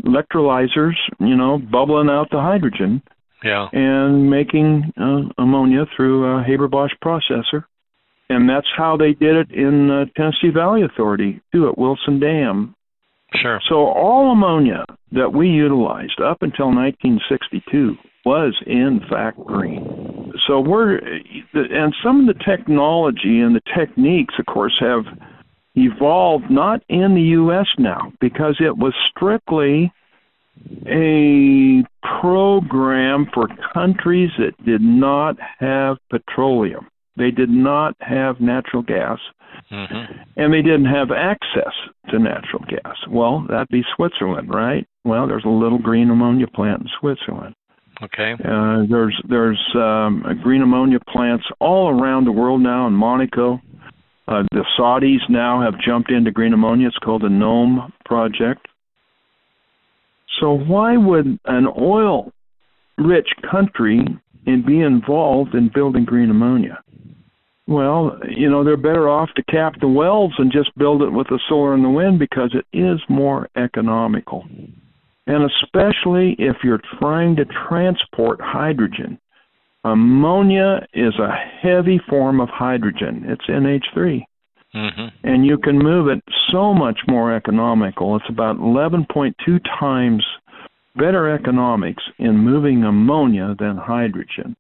[0.04, 3.02] Electrolyzers, you know, bubbling out the hydrogen
[3.44, 3.70] Yeah.
[3.72, 7.66] and making uh, ammonia through a Haber-Bosch processor.
[8.30, 12.76] and that's how they did it in uh, Tennessee Valley Authority too at Wilson Dam.
[13.42, 13.60] Sure.
[13.68, 20.34] So all ammonia that we utilized up until 1962 was in fact green.
[20.48, 20.98] So we're
[21.54, 25.06] and some of the technology and the techniques, of course, have
[25.76, 27.68] evolved not in the U.S.
[27.78, 29.92] now because it was strictly
[30.88, 31.84] a
[32.22, 36.88] program for countries that did not have petroleum.
[37.18, 39.20] They did not have natural gas,
[39.72, 40.14] mm-hmm.
[40.36, 41.74] and they didn't have access
[42.09, 42.95] to natural gas.
[43.09, 44.88] Well, that'd be Switzerland, right?
[45.03, 47.55] Well, there's a little green ammonia plant in Switzerland.
[48.01, 48.34] Okay.
[48.34, 53.61] Uh, there's there's um, green ammonia plants all around the world now in Monaco.
[54.28, 56.88] Uh, the Saudis now have jumped into green ammonia.
[56.88, 58.68] It's called the NEOM project.
[60.39, 63.99] So why would an oil-rich country
[64.45, 66.80] be involved in building green ammonia?
[67.68, 71.28] Well, you know, they're better off to cap the wells and just build it with
[71.28, 74.45] the solar and the wind because it is more economical.
[75.28, 79.18] And especially if you're trying to transport hydrogen.
[79.86, 83.26] Ammonia is a heavy form of hydrogen.
[83.28, 84.24] It's NH3.
[84.76, 85.07] Mm-hmm.
[85.24, 88.16] And you can move it so much more economical.
[88.16, 89.34] It's about 11.2
[89.80, 90.26] times
[90.95, 94.55] better economics in moving ammonia than hydrogen.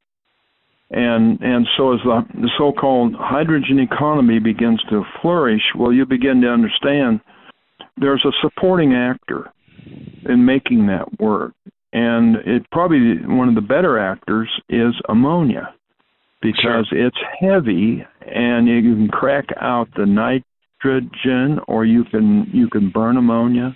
[0.93, 6.41] And and so as the, the so-called hydrogen economy begins to flourish, well, you begin
[6.41, 7.19] to understand
[7.97, 9.51] there's a supporting actor
[10.25, 11.53] in making that work.
[11.93, 15.73] And it probably one of the better actors is ammonia
[16.43, 17.07] because sure.
[17.07, 23.17] it's heavy and you can crack out the nitrogen or you can you can burn
[23.17, 23.75] ammonia.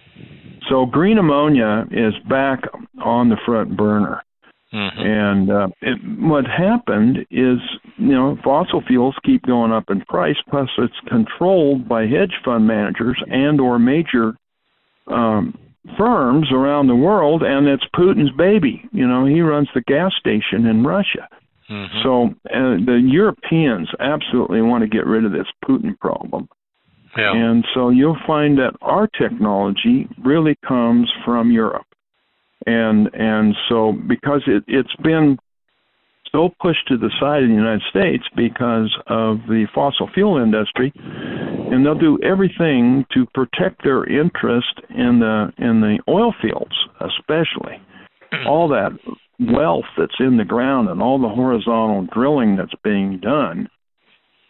[0.70, 2.60] So green ammonia is back
[3.04, 4.22] on the front burner.
[4.74, 5.00] Mm-hmm.
[5.00, 7.60] And uh, it, what happened is,
[7.98, 10.36] you know, fossil fuels keep going up in price.
[10.50, 14.38] Plus, it's controlled by hedge fund managers and or major
[15.08, 15.58] um,
[15.98, 18.84] firms around the world, and it's Putin's baby.
[18.92, 21.30] You know, he runs the gas station in Russia.
[21.70, 22.00] Mm-hmm.
[22.04, 26.50] So uh, the Europeans absolutely want to get rid of this Putin problem.
[27.18, 27.34] Yeah.
[27.34, 31.87] And so you'll find that our technology really comes from Europe.
[32.68, 35.40] And and so because it, it's been
[36.32, 40.92] so pushed to the side in the United States because of the fossil fuel industry,
[40.96, 47.82] and they'll do everything to protect their interest in the in the oil fields, especially
[48.46, 48.92] all that
[49.40, 53.70] wealth that's in the ground and all the horizontal drilling that's being done,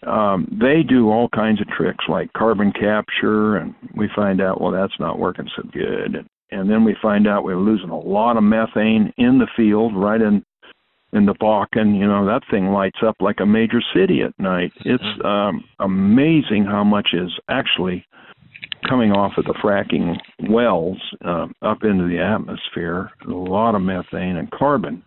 [0.06, 4.72] um, they do all kinds of tricks like carbon capture, and we find out, well,
[4.72, 6.16] that's not working so good.
[6.16, 9.94] And, and then we find out we're losing a lot of methane in the field,
[9.96, 10.44] right in
[11.14, 11.98] in the Bakken.
[11.98, 14.72] You know, that thing lights up like a major city at night.
[14.86, 15.26] It's mm-hmm.
[15.26, 18.06] um, amazing how much is actually
[18.88, 20.16] coming off of the fracking
[20.50, 25.04] wells uh, up into the atmosphere, a lot of methane and carbon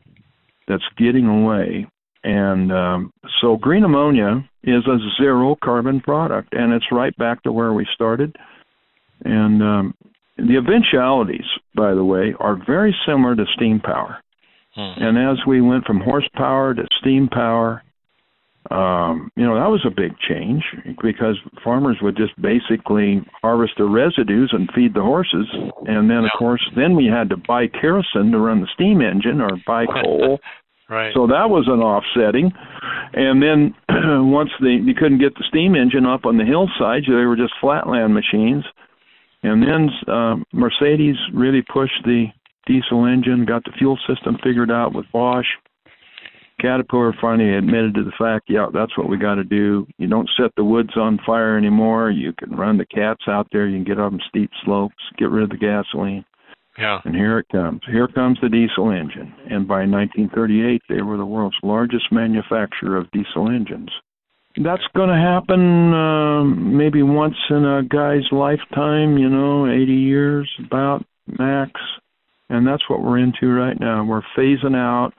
[0.69, 1.87] that's getting away.
[2.23, 7.53] And um, so green ammonia is a zero carbon product, and it's right back to
[7.53, 8.37] where we started.
[9.25, 9.95] And um,
[10.47, 14.19] the eventualities, by the way, are very similar to steam power.
[14.75, 15.03] Hmm.
[15.03, 17.83] And as we went from horsepower to steam power,
[18.71, 20.63] um, you know, that was a big change
[21.03, 25.47] because farmers would just basically harvest the residues and feed the horses.
[25.87, 29.41] And then, of course, then we had to buy kerosene to run the steam engine
[29.41, 30.39] or buy coal.
[30.91, 31.13] right.
[31.15, 32.53] So that was an offsetting.
[33.15, 33.75] And then
[34.31, 37.55] once they you couldn't get the steam engine up on the hillside, they were just
[37.61, 38.65] flatland machines.
[39.43, 42.27] And then uh, Mercedes really pushed the
[42.67, 45.47] diesel engine, got the fuel system figured out with Bosch
[46.61, 49.87] Caterpillar finally admitted to the fact, yeah, that's what we got to do.
[49.99, 52.11] You don't set the woods on fire anymore.
[52.11, 53.67] You can run the cats out there.
[53.67, 56.25] You can get up steep slopes, get rid of the gasoline.
[56.79, 57.01] Yeah.
[57.05, 57.81] And here it comes.
[57.91, 59.35] Here comes the diesel engine.
[59.51, 63.91] And by 1938, they were the world's largest manufacturer of diesel engines.
[64.57, 70.51] That's going to happen uh, maybe once in a guy's lifetime, you know, 80 years
[70.67, 71.05] about
[71.39, 71.73] max.
[72.49, 74.05] And that's what we're into right now.
[74.05, 75.13] We're phasing out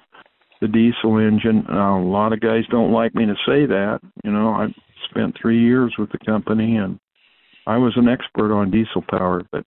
[0.59, 1.65] the diesel engine.
[1.69, 3.99] Uh, a lot of guys don't like me to say that.
[4.23, 4.67] You know, I
[5.09, 6.99] spent three years with the company and
[7.65, 9.63] I was an expert on diesel power, but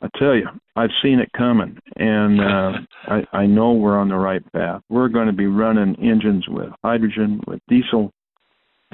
[0.00, 2.72] I tell you, I've seen it coming, and uh,
[3.06, 4.82] I, I know we're on the right path.
[4.88, 8.12] We're going to be running engines with hydrogen, with diesel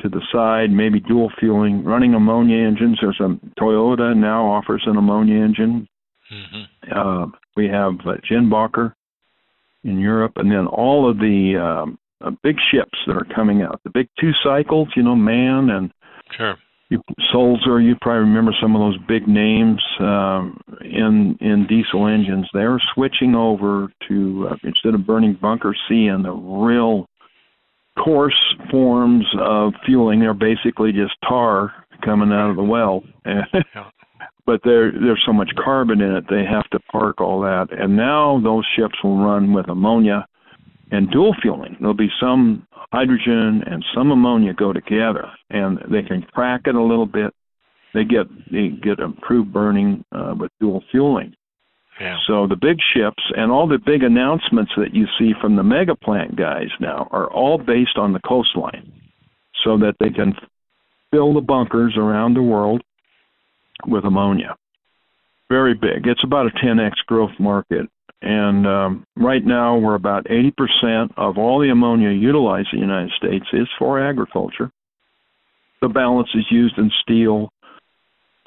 [0.03, 2.99] to the side, maybe dual fueling, running ammonia engines.
[3.01, 5.89] There's a Toyota now offers an ammonia engine.
[6.33, 6.93] Mm-hmm.
[6.95, 7.27] Uh,
[7.57, 8.95] we have uh, Jenbacher
[9.85, 13.81] in Europe, and then all of the um, uh, big ships that are coming out,
[13.85, 15.93] the big two cycles, you know, MAN and
[16.37, 16.57] Sure.
[16.91, 22.49] You, Sulzer, you probably remember some of those big names um, in in diesel engines.
[22.55, 27.07] They're switching over to uh, instead of burning bunker C and the real
[28.03, 31.73] coarse forms of fueling, they're basically just tar
[32.05, 33.03] coming out of the well.
[34.47, 37.67] but there there's so much carbon in it they have to park all that.
[37.71, 40.27] And now those ships will run with ammonia
[40.91, 41.77] and dual fueling.
[41.81, 46.83] There'll be some hydrogen and some ammonia go together and they can crack it a
[46.83, 47.35] little bit.
[47.95, 51.35] They get they get improved burning uh, with dual fueling
[52.27, 55.97] so the big ships and all the big announcements that you see from the mega
[55.97, 58.93] plant guys now are all based on the coastline
[59.65, 60.35] so that they can
[61.11, 62.83] fill the bunkers around the world
[63.87, 64.57] with ammonia.
[65.49, 66.07] Very big.
[66.07, 67.89] It's about a 10x growth market.
[68.21, 73.13] And um, right now, we're about 80% of all the ammonia utilized in the United
[73.17, 74.71] States is for agriculture.
[75.81, 77.51] The balance is used in steel,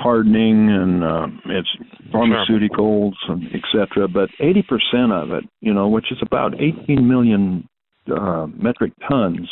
[0.02, 1.70] hardening, and uh, it's
[2.14, 4.08] pharmaceuticals, and et cetera.
[4.08, 7.68] But 80% of it, you know, which is about 18 million
[8.14, 9.50] uh, metric tons,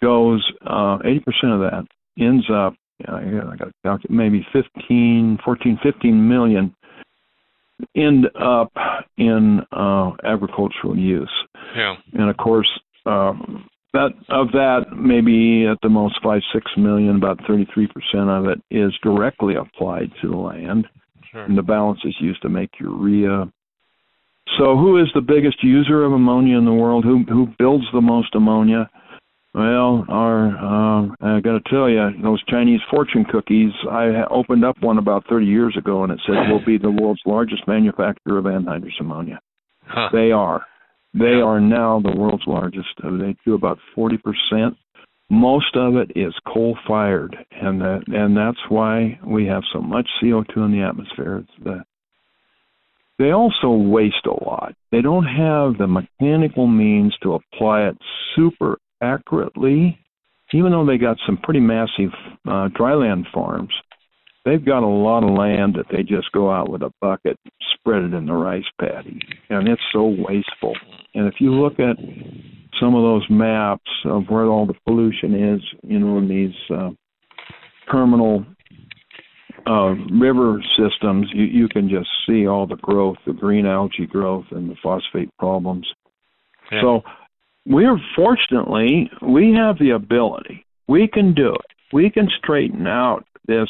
[0.00, 1.84] goes, uh, 80% of that
[2.18, 3.14] ends up yeah,
[3.50, 6.74] I got to calculate maybe 15, 14, 15 million
[7.96, 8.72] end up
[9.18, 11.32] in uh, agricultural use.
[11.76, 11.94] Yeah.
[12.12, 12.68] And of course,
[13.04, 13.32] uh,
[13.94, 18.60] that of that maybe at the most five six million, about 33 percent of it
[18.70, 20.86] is directly applied to the land,
[21.32, 21.44] sure.
[21.44, 23.50] and the balance is used to make urea.
[24.58, 27.04] So, who is the biggest user of ammonia in the world?
[27.04, 28.90] Who who builds the most ammonia?
[29.54, 33.72] Well, our uh, I got to tell you, those Chinese fortune cookies.
[33.90, 37.22] I opened up one about 30 years ago, and it said we'll be the world's
[37.24, 39.40] largest manufacturer of anhydrous ammonia.
[39.86, 40.08] Huh.
[40.12, 40.66] They are.
[41.14, 42.88] They are now the world's largest.
[43.02, 44.76] They do about 40 percent.
[45.30, 50.06] Most of it is coal fired, and that and that's why we have so much
[50.22, 51.38] CO2 in the atmosphere.
[51.38, 51.84] It's the
[53.18, 54.74] they also waste a lot.
[54.90, 57.96] They don't have the mechanical means to apply it
[58.34, 59.98] super accurately,
[60.52, 62.10] even though they got some pretty massive
[62.46, 63.72] uh, dryland farms,
[64.44, 67.38] they've got a lot of land that they just go out with a bucket,
[67.74, 69.18] spread it in the rice paddy,
[69.50, 70.74] and it's so wasteful.
[71.14, 71.96] And if you look at
[72.80, 76.90] some of those maps of where all the pollution is, you know, in these uh,
[77.90, 78.44] terminal
[79.66, 84.46] uh, river systems, you, you can just see all the growth, the green algae growth,
[84.50, 85.86] and the phosphate problems.
[86.70, 86.80] Yeah.
[86.82, 87.02] So
[87.66, 90.66] we're fortunately we have the ability.
[90.88, 91.94] We can do it.
[91.94, 93.68] We can straighten out this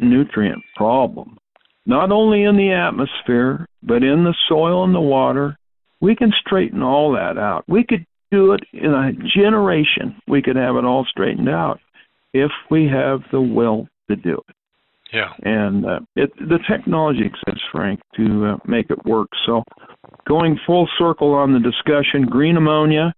[0.00, 1.38] nutrient problem,
[1.86, 5.56] not only in the atmosphere but in the soil and the water.
[6.00, 7.64] We can straighten all that out.
[7.68, 10.20] We could do it in a generation.
[10.26, 11.80] We could have it all straightened out
[12.32, 14.56] if we have the will to do it.
[15.12, 15.32] Yeah.
[15.44, 19.28] And uh, it, the technology exists, Frank, to uh, make it work.
[19.46, 19.62] So,
[20.26, 23.14] going full circle on the discussion, green ammonia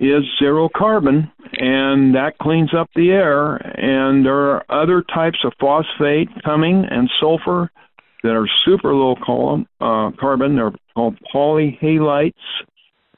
[0.00, 3.56] is zero carbon, and that cleans up the air.
[3.56, 7.70] And there are other types of phosphate coming and sulfur
[8.22, 10.56] that are super low column, uh, carbon.
[10.56, 12.32] They're called polyhalites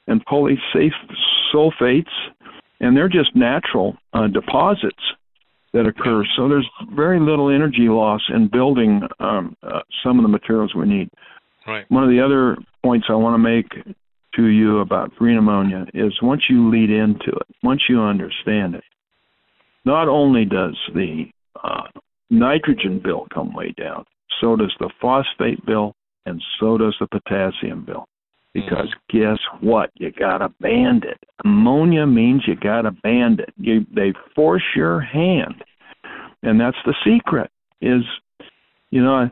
[0.08, 2.04] and polysulfates,
[2.80, 5.02] and they're just natural uh, deposits
[5.72, 6.24] that occur.
[6.36, 10.86] So there's very little energy loss in building um, uh, some of the materials we
[10.86, 11.08] need.
[11.66, 11.88] Right.
[11.90, 13.96] One of the other points I want to make
[14.34, 18.84] to you about green ammonia is once you lead into it, once you understand it,
[19.84, 21.24] not only does the
[21.62, 21.84] uh,
[22.30, 24.04] nitrogen bill come way down,
[24.40, 25.94] so does the phosphate bill,
[26.26, 28.06] and so does the potassium bill.
[28.54, 29.18] Because mm-hmm.
[29.18, 29.90] guess what?
[29.94, 31.18] You gotta band it.
[31.44, 33.52] Ammonia means you gotta band it.
[33.56, 35.64] You they force your hand,
[36.42, 37.50] and that's the secret.
[37.80, 38.02] Is
[38.90, 39.30] you know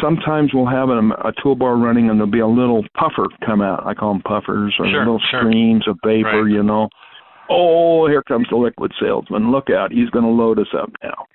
[0.00, 3.86] sometimes we'll have a, a toolbar running and there'll be a little puffer come out.
[3.86, 5.42] I call them puffers or sure, little sure.
[5.42, 6.52] streams of vapor, right.
[6.52, 6.88] you know.
[7.50, 9.50] Oh, here comes the liquid salesman.
[9.50, 11.26] Look out, he's going to load us up now.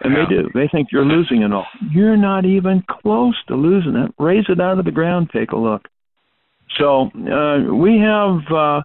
[0.00, 0.24] And yeah.
[0.28, 0.48] they do.
[0.54, 1.66] They think you're losing it all.
[1.90, 4.12] You're not even close to losing it.
[4.18, 5.82] Raise it out of the ground, take a look.
[6.78, 8.82] So uh, we have uh,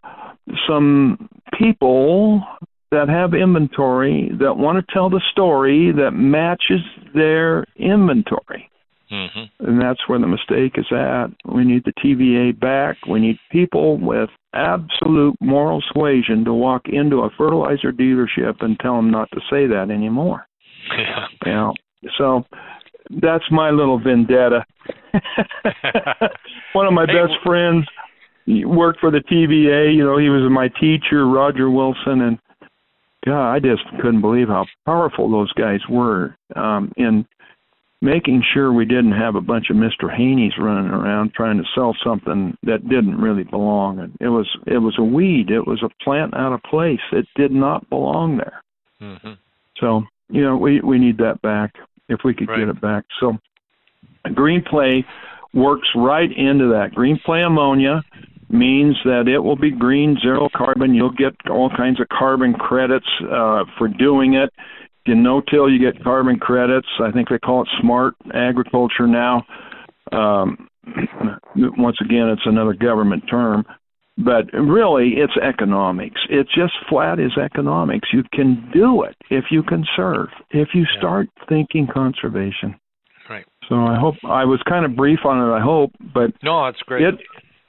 [0.67, 2.43] some people
[2.91, 6.81] that have inventory that want to tell the story that matches
[7.13, 8.69] their inventory.
[9.11, 9.67] Mm-hmm.
[9.67, 11.27] And that's where the mistake is at.
[11.45, 12.97] We need the TVA back.
[13.07, 18.95] We need people with absolute moral suasion to walk into a fertilizer dealership and tell
[18.95, 20.45] them not to say that anymore.
[20.97, 21.27] Yeah.
[21.45, 21.73] You know,
[22.17, 22.43] so
[23.21, 24.65] that's my little vendetta.
[26.73, 27.85] One of my hey, best friends
[28.47, 29.95] worked for the TVA.
[29.95, 32.39] You know, he was my teacher, Roger Wilson, and
[33.25, 37.25] God, I just couldn't believe how powerful those guys were um, in
[38.03, 40.13] making sure we didn't have a bunch of Mr.
[40.13, 43.99] Haney's running around trying to sell something that didn't really belong.
[43.99, 45.49] And it was it was a weed.
[45.49, 46.99] It was a plant out of place.
[47.13, 48.61] It did not belong there.
[49.01, 49.31] Mm-hmm.
[49.79, 51.75] So you know we we need that back
[52.09, 52.59] if we could right.
[52.59, 53.05] get it back.
[53.21, 53.37] So
[54.35, 55.05] green play
[55.53, 56.91] works right into that.
[56.93, 58.03] Green play ammonia
[58.49, 60.93] means that it will be green, zero carbon.
[60.93, 64.51] You'll get all kinds of carbon credits uh, for doing it.
[65.05, 66.87] In no-till, you get carbon credits.
[67.01, 69.45] I think they call it smart agriculture now.
[70.11, 70.69] Um,
[71.55, 73.65] once again, it's another government term,
[74.17, 76.21] but really, it's economics.
[76.29, 78.09] It just flat is economics.
[78.13, 80.29] You can do it if you conserve.
[80.51, 81.43] If you start yeah.
[81.49, 82.75] thinking conservation.
[83.29, 83.45] Right.
[83.69, 85.53] So I hope I was kind of brief on it.
[85.53, 87.03] I hope, but no, it's great.
[87.03, 87.15] It,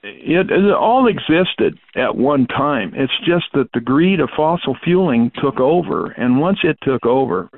[0.05, 2.93] it, it all existed at one time.
[2.95, 7.49] It's just that the greed of fossil fueling took over, and once it took over,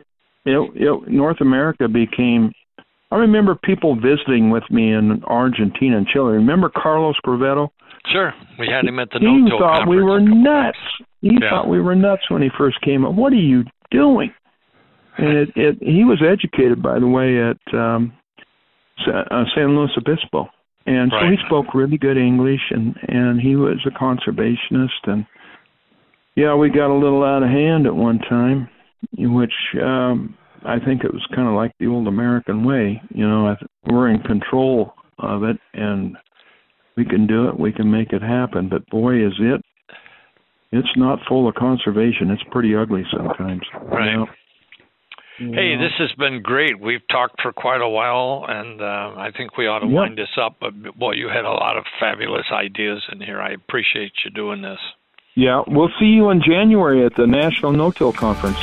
[0.44, 2.52] it, it, North America became.
[3.10, 6.34] I remember people visiting with me in Argentina and Chile.
[6.34, 7.68] Remember Carlos Crovetto?
[8.12, 9.18] Sure, we had him at the.
[9.18, 10.78] He thought we were nuts.
[11.20, 11.50] He yeah.
[11.50, 13.14] thought we were nuts when he first came up.
[13.14, 14.32] What are you doing?
[15.18, 18.12] And it, it, he was educated, by the way, at um,
[19.08, 20.48] uh, San Luis Obispo
[20.86, 21.22] and right.
[21.22, 25.26] so he spoke really good English, and and he was a conservationist, and
[26.36, 28.68] yeah, we got a little out of hand at one time,
[29.18, 29.52] in which
[29.82, 33.00] um, I think it was kind of like the old American way.
[33.10, 33.56] You know,
[33.90, 36.16] we're in control of it, and
[36.96, 37.58] we can do it.
[37.58, 38.68] We can make it happen.
[38.68, 39.62] But boy, is it!
[40.72, 42.30] It's not full of conservation.
[42.30, 43.62] It's pretty ugly sometimes.
[43.82, 44.10] Right.
[44.10, 44.26] You know?
[45.38, 46.80] Hey, this has been great.
[46.80, 49.94] We've talked for quite a while, and uh, I think we ought to yep.
[49.94, 50.56] wind this up.
[50.58, 53.40] But boy, you had a lot of fabulous ideas in here.
[53.40, 54.78] I appreciate you doing this.
[55.34, 58.56] Yeah, we'll see you in January at the National No-Till Conference.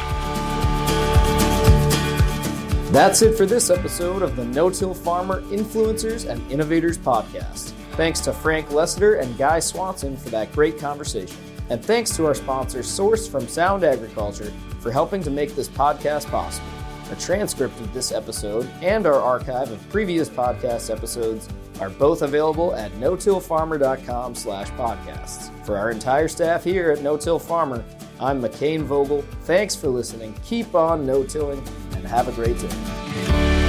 [2.91, 7.73] That's it for this episode of the No-Till Farmer Influencers and Innovators podcast.
[7.91, 11.37] Thanks to Frank Lessiter and Guy Swanson for that great conversation.
[11.69, 14.51] And thanks to our sponsor, Source from Sound Agriculture,
[14.83, 16.67] for helping to make this podcast possible.
[17.11, 21.47] A transcript of this episode and our archive of previous podcast episodes
[21.79, 25.49] are both available at no-tillfarmer.com slash podcasts.
[25.65, 27.83] For our entire staff here at No-Till Farmer,
[28.19, 29.21] I'm McCain Vogel.
[29.43, 30.35] Thanks for listening.
[30.43, 33.62] Keep on no-tilling and have a great day.